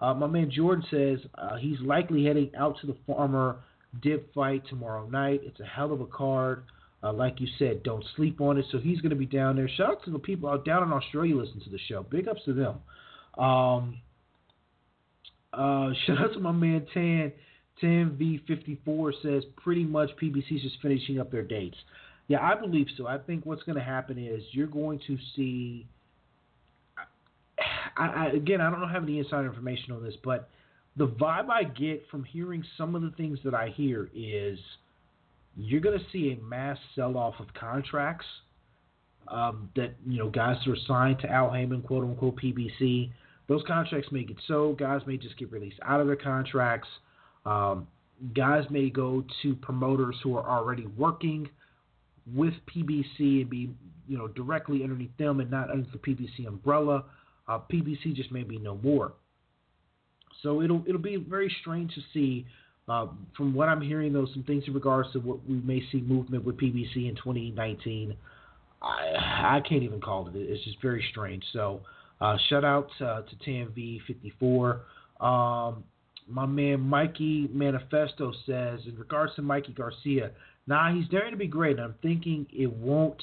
[0.00, 3.56] Uh, my man Jordan says uh, he's likely heading out to the Farmer
[4.02, 5.42] Dib fight tomorrow night.
[5.44, 6.64] It's a hell of a card.
[7.02, 8.66] Uh, like you said, don't sleep on it.
[8.70, 9.68] So he's going to be down there.
[9.68, 12.02] Shout out to the people out down in Australia listening to the show.
[12.02, 13.42] Big ups to them.
[13.42, 13.98] Um,
[15.52, 17.32] uh, shout out to my man Tan.
[17.82, 21.76] 10v54 says pretty much PBC's just finishing up their dates.
[22.28, 23.06] Yeah, I believe so.
[23.06, 25.86] I think what's going to happen is you're going to see.
[27.96, 30.48] I, I, again, I don't have any inside information on this, but
[30.96, 34.58] the vibe I get from hearing some of the things that I hear is
[35.56, 38.26] you're going to see a mass sell off of contracts.
[39.28, 43.10] Um, that you know, guys are signed to Al Haymon, quote unquote PBC,
[43.50, 44.78] those contracts may get sold.
[44.78, 46.86] Guys may just get released out of their contracts.
[47.44, 47.88] Um,
[48.32, 51.48] guys may go to promoters who are already working
[52.32, 53.70] with PBC and be
[54.06, 57.04] you know directly underneath them and not under the PBC umbrella.
[57.50, 59.12] Uh, PBC just may be no more.
[60.42, 62.46] So it'll it'll be very strange to see.
[62.88, 66.00] Uh, from what I'm hearing, though, some things in regards to what we may see
[66.00, 68.16] movement with PBC in 2019.
[68.82, 70.32] I, I can't even call it.
[70.34, 71.44] It's just very strange.
[71.52, 71.82] So,
[72.20, 74.80] uh, shout out uh, to TMV54.
[75.20, 75.84] Um,
[76.26, 80.30] my man Mikey Manifesto says in regards to Mikey Garcia,
[80.66, 81.78] nah, he's daring to be great.
[81.78, 83.22] I'm thinking it won't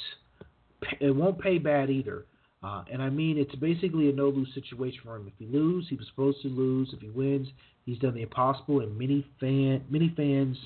[0.99, 2.25] it won't pay bad either.
[2.67, 5.27] Uh, and I mean, it's basically a no lose situation for him.
[5.27, 6.89] If he loses, he was supposed to lose.
[6.91, 7.47] If he wins,
[7.85, 8.81] he's done the impossible.
[8.81, 10.57] In many fan many fans'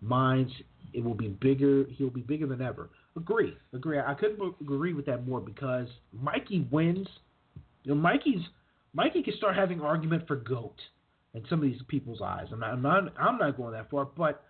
[0.00, 0.50] minds,
[0.92, 1.84] it will be bigger.
[1.96, 2.90] He'll be bigger than ever.
[3.16, 4.00] Agree, agree.
[4.00, 7.06] I couldn't agree with that more because Mikey wins.
[7.84, 8.42] You know, Mikey's
[8.92, 10.76] Mikey can start having argument for goat
[11.34, 12.46] in some of these people's eyes.
[12.52, 14.44] I'm not, I'm not, I'm not going that far, but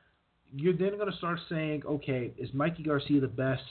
[0.51, 3.63] you're then going to start saying, okay, is Mikey Garcia the best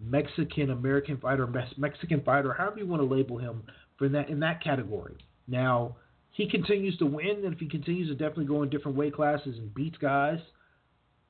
[0.00, 1.46] Mexican American fighter,
[1.76, 3.62] Mexican fighter, however you want to label him
[3.98, 5.16] for that in that category.
[5.46, 5.96] Now
[6.32, 9.58] he continues to win, and if he continues to definitely go in different weight classes
[9.58, 10.38] and beats guys,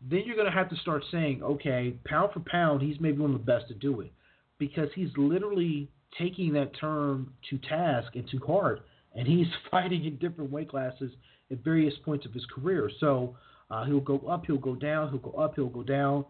[0.00, 3.34] then you're going to have to start saying, okay, pound for pound, he's maybe one
[3.34, 4.12] of the best to do it
[4.58, 8.82] because he's literally taking that term to task and to heart,
[9.14, 11.12] and he's fighting in different weight classes
[11.50, 12.90] at various points of his career.
[13.00, 13.36] So
[13.70, 16.24] uh, he'll go up, he'll go down, he'll go up, he'll go down.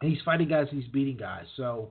[0.00, 1.44] He's fighting guys, he's beating guys.
[1.56, 1.90] So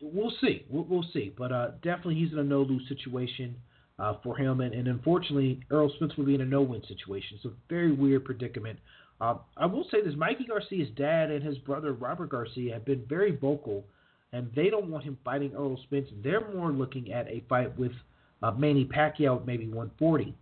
[0.00, 0.64] we'll see.
[0.68, 1.32] We'll, we'll see.
[1.36, 3.56] But uh, definitely he's in a no lose situation
[3.98, 4.60] uh, for him.
[4.60, 7.36] And, and, unfortunately, Errol Spence will be in a no win situation.
[7.36, 8.78] It's a very weird predicament.
[9.20, 13.04] Uh, I will say this Mikey Garcia's dad and his brother Robert Garcia have been
[13.08, 13.84] very vocal,
[14.32, 16.08] and they don't want him fighting Errol Spence.
[16.24, 17.92] They're more looking at a fight with
[18.42, 20.34] uh, Manny Pacquiao at maybe 140.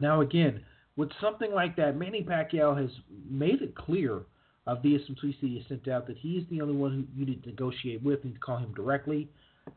[0.00, 0.62] Now, again,
[0.96, 2.90] with something like that, Manny Pacquiao has
[3.28, 4.22] made it clear
[4.68, 7.26] uh, via some tweets that he sent out that he's the only one who you
[7.26, 9.26] need to negotiate with and call him directly.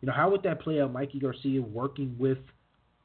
[0.02, 0.92] You know, how would that play out?
[0.92, 2.40] Mikey Garcia working with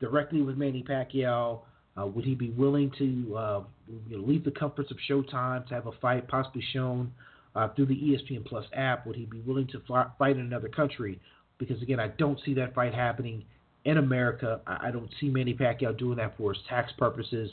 [0.01, 1.61] directly with Manny Pacquiao.
[1.99, 3.63] Uh, would he be willing to uh,
[4.09, 7.13] you know, leave the comforts of Showtime to have a fight possibly shown
[7.55, 9.07] uh, through the ESPN Plus app?
[9.07, 9.81] Would he be willing to
[10.19, 11.21] fight in another country?
[11.59, 13.45] Because again, I don't see that fight happening
[13.85, 14.61] in America.
[14.67, 17.49] I, I don't see Manny Pacquiao doing that for his tax purposes.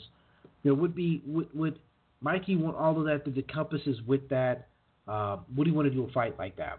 [0.64, 1.78] You know, would be would, would
[2.20, 4.68] Mikey want all of that that encompasses with that?
[5.06, 6.78] Uh, would he want to do a fight like that?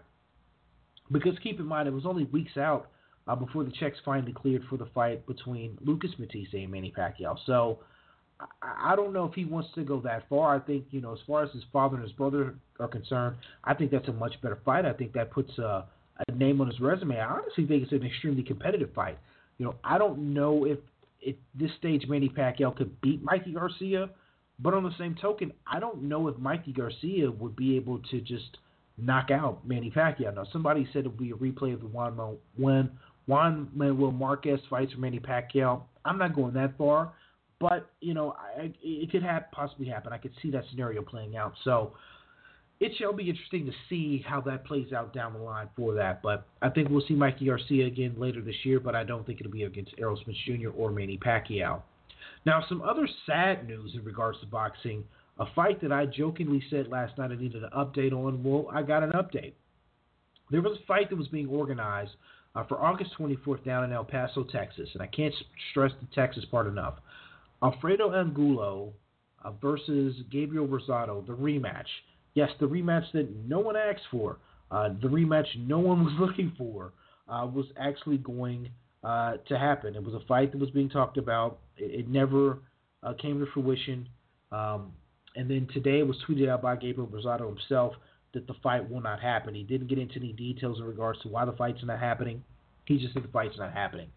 [1.12, 2.88] Because keep in mind, it was only weeks out
[3.28, 7.36] uh, before the checks finally cleared for the fight between Lucas Matthysse and Manny Pacquiao.
[7.46, 7.78] So
[8.40, 10.56] I, I don't know if he wants to go that far.
[10.56, 13.74] I think you know, as far as his father and his brother are concerned, I
[13.74, 14.84] think that's a much better fight.
[14.84, 15.84] I think that puts a,
[16.28, 17.18] a name on his resume.
[17.18, 19.18] I honestly think it's an extremely competitive fight.
[19.58, 20.78] You know, I don't know if
[21.26, 24.10] at this stage Manny Pacquiao could beat Mikey Garcia,
[24.58, 28.20] but on the same token, I don't know if Mikey Garcia would be able to
[28.20, 28.58] just
[28.98, 30.34] knock out Manny Pacquiao.
[30.34, 32.90] Now, somebody said it would be a replay of the Juan, one when
[33.26, 35.82] Juan Manuel Marquez fights Manny Pacquiao.
[36.04, 37.12] I'm not going that far,
[37.60, 40.12] but you know, I, it could have possibly happen.
[40.12, 41.52] I could see that scenario playing out.
[41.64, 41.92] So
[42.80, 46.22] it shall be interesting to see how that plays out down the line for that.
[46.22, 49.40] But I think we'll see Mikey Garcia again later this year, but I don't think
[49.40, 50.70] it'll be against Errol Spence Jr.
[50.70, 51.82] or Manny Pacquiao.
[52.46, 55.02] Now, some other sad news in regards to boxing.
[55.38, 58.42] A fight that I jokingly said last night I needed an update on.
[58.42, 59.54] Well, I got an update.
[60.52, 62.12] There was a fight that was being organized
[62.54, 64.88] uh, for August 24th down in El Paso, Texas.
[64.94, 65.34] And I can't
[65.70, 66.94] stress the Texas part enough.
[67.62, 68.92] Alfredo Angulo
[69.44, 71.88] uh, versus Gabriel Rosado, the rematch.
[72.34, 74.38] Yes, the rematch that no one asked for,
[74.70, 76.92] uh, the rematch no one was looking for,
[77.28, 78.70] uh, was actually going
[79.06, 79.94] uh, to happen.
[79.94, 81.60] It was a fight that was being talked about.
[81.76, 82.58] It, it never
[83.04, 84.08] uh, came to fruition.
[84.50, 84.92] Um,
[85.36, 87.94] and then today it was tweeted out by Gabriel Rosado himself
[88.34, 89.54] that the fight will not happen.
[89.54, 92.42] He didn't get into any details in regards to why the fight's not happening.
[92.86, 94.08] He just said the fight's not happening.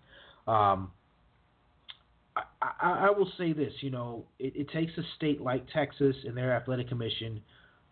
[0.47, 0.91] Um,
[2.35, 2.41] I,
[2.81, 6.35] I, I, will say this, you know, it, it takes a state like Texas and
[6.35, 7.41] their athletic commission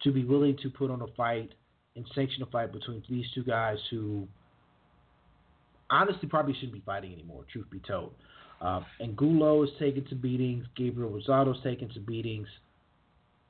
[0.03, 1.53] to be willing to put on a fight
[1.95, 4.27] and sanction a fight between these two guys who
[5.89, 8.13] honestly probably shouldn't be fighting anymore, truth be told.
[8.61, 10.65] Uh, Angulo is taking some beatings.
[10.75, 12.47] Gabriel Rosado's taking some beatings.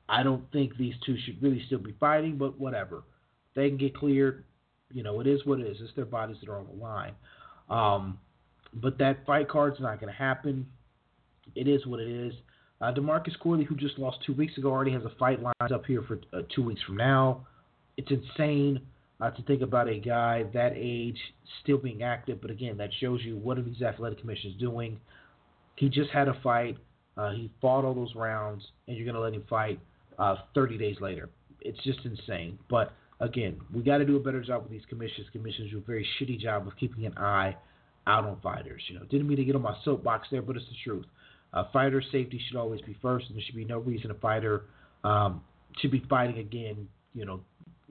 [0.10, 3.04] I don't think these two should really still be fighting, but whatever.
[3.56, 4.44] They can get cleared.
[4.92, 5.78] You know, it is what it is.
[5.82, 7.14] It's their bodies that are on the line.
[7.70, 8.20] Um,
[8.74, 10.66] but that fight card's not going to happen.
[11.56, 12.34] It is what it is.
[12.80, 15.86] Uh, Demarcus Corley, who just lost two weeks ago, already has a fight lined up
[15.86, 17.46] here for uh, two weeks from now.
[17.98, 18.82] It's insane
[19.20, 21.18] uh, to think about a guy that age
[21.64, 25.00] still being active, but again, that shows you what are these athletic commissions doing.
[25.76, 26.78] He just had a fight.
[27.18, 29.80] Uh, he fought all those rounds, and you're going to let him fight
[30.20, 31.30] uh, 30 days later.
[31.62, 32.60] It's just insane.
[32.70, 35.28] But again, we got to do a better job with these commissions.
[35.32, 37.56] Commissions do a very shitty job of keeping an eye
[38.06, 38.82] out on fighters.
[38.88, 41.06] You know, didn't mean to get on my soapbox there, but it's the truth.
[41.54, 44.66] Uh, fighter safety should always be first, and there should be no reason a fighter
[45.04, 45.42] um,
[45.80, 46.88] should be fighting again.
[47.14, 47.42] You know,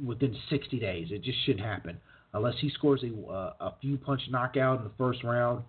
[0.04, 1.98] within 60 days, it just shouldn't happen
[2.34, 5.62] unless he scores a, uh, a few punch knockout in the first round.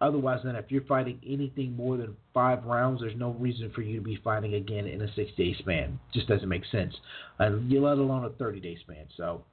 [0.00, 3.96] Otherwise, then, if you're fighting anything more than five rounds, there's no reason for you
[3.96, 5.98] to be fighting again in a six day span.
[6.12, 6.92] Just doesn't make sense.
[7.38, 9.06] And you let alone a 30 day span.
[9.16, 9.44] So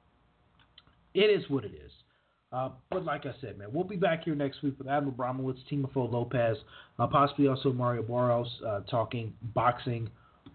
[1.14, 1.92] it is what it is.
[2.52, 5.58] Uh, but like I said, man, we'll be back here next week with Adam Abramowitz,
[5.70, 6.56] Teofimo Lopez,
[6.98, 10.10] uh, possibly also Mario Barrios, uh, talking boxing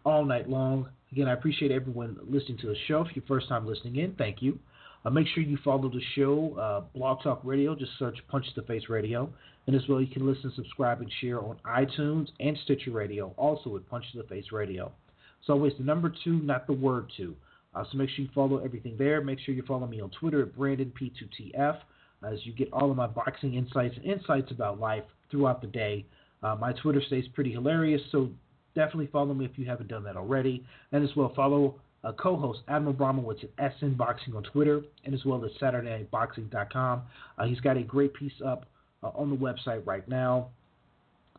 [0.06, 0.90] all night long.
[1.12, 3.02] Again, I appreciate everyone listening to the show.
[3.02, 4.60] If you're first time listening in, thank you.
[5.04, 7.76] Uh, make sure you follow the show, uh, Blog Talk Radio.
[7.76, 9.30] Just search Punch the Face Radio.
[9.68, 13.76] And as well, you can listen, subscribe, and share on iTunes and Stitcher Radio, also
[13.76, 14.92] at Punch the Face Radio.
[15.40, 17.36] It's always the number two, not the word two.
[17.76, 19.22] Uh, so make sure you follow everything there.
[19.22, 21.78] Make sure you follow me on Twitter at BrandonP2TF
[22.24, 26.06] as you get all of my boxing insights and insights about life throughout the day.
[26.42, 28.30] Uh, my Twitter stays pretty hilarious, so
[28.76, 30.64] definitely follow me if you haven't done that already.
[30.92, 35.26] And as well, follow uh, co-host Adam Abramowitz at SN Boxing on Twitter, and as
[35.26, 37.02] well as SaturdayBoxing.com.
[37.38, 38.66] Uh, he's got a great piece up
[39.02, 40.50] uh, on the website right now,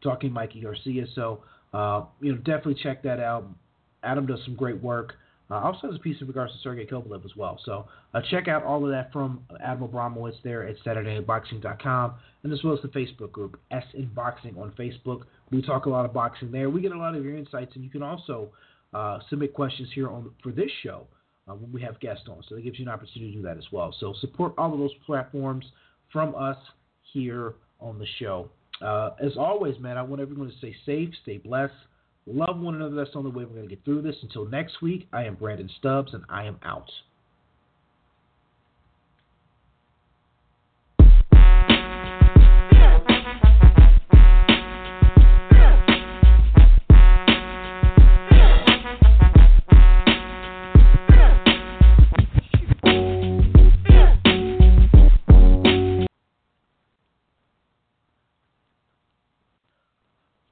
[0.02, 1.06] talking Mikey Garcia.
[1.14, 1.42] So
[1.72, 3.46] uh, you know, definitely check that out.
[4.02, 5.14] Adam does some great work.
[5.50, 7.58] Uh, also has a piece in regards to Sergey Kovalev as well.
[7.64, 12.62] So uh, check out all of that from Adam Abramowitz there at SaturdayBoxing.com and as
[12.64, 15.22] well as the Facebook group S in Boxing on Facebook.
[15.52, 16.68] We talk a lot of boxing there.
[16.68, 18.50] We get a lot of your insights, and you can also
[18.92, 21.06] uh, submit questions here on for this show
[21.48, 22.42] uh, when we have guests on.
[22.48, 23.94] So that gives you an opportunity to do that as well.
[24.00, 25.64] So support all of those platforms
[26.12, 26.56] from us
[27.12, 28.48] here on the show.
[28.80, 31.72] Uh, as always, man, I want everyone to stay safe, stay blessed,
[32.26, 32.94] love one another.
[32.94, 34.16] That's the only way we're going to get through this.
[34.22, 36.90] Until next week, I am Brandon Stubbs, and I am out.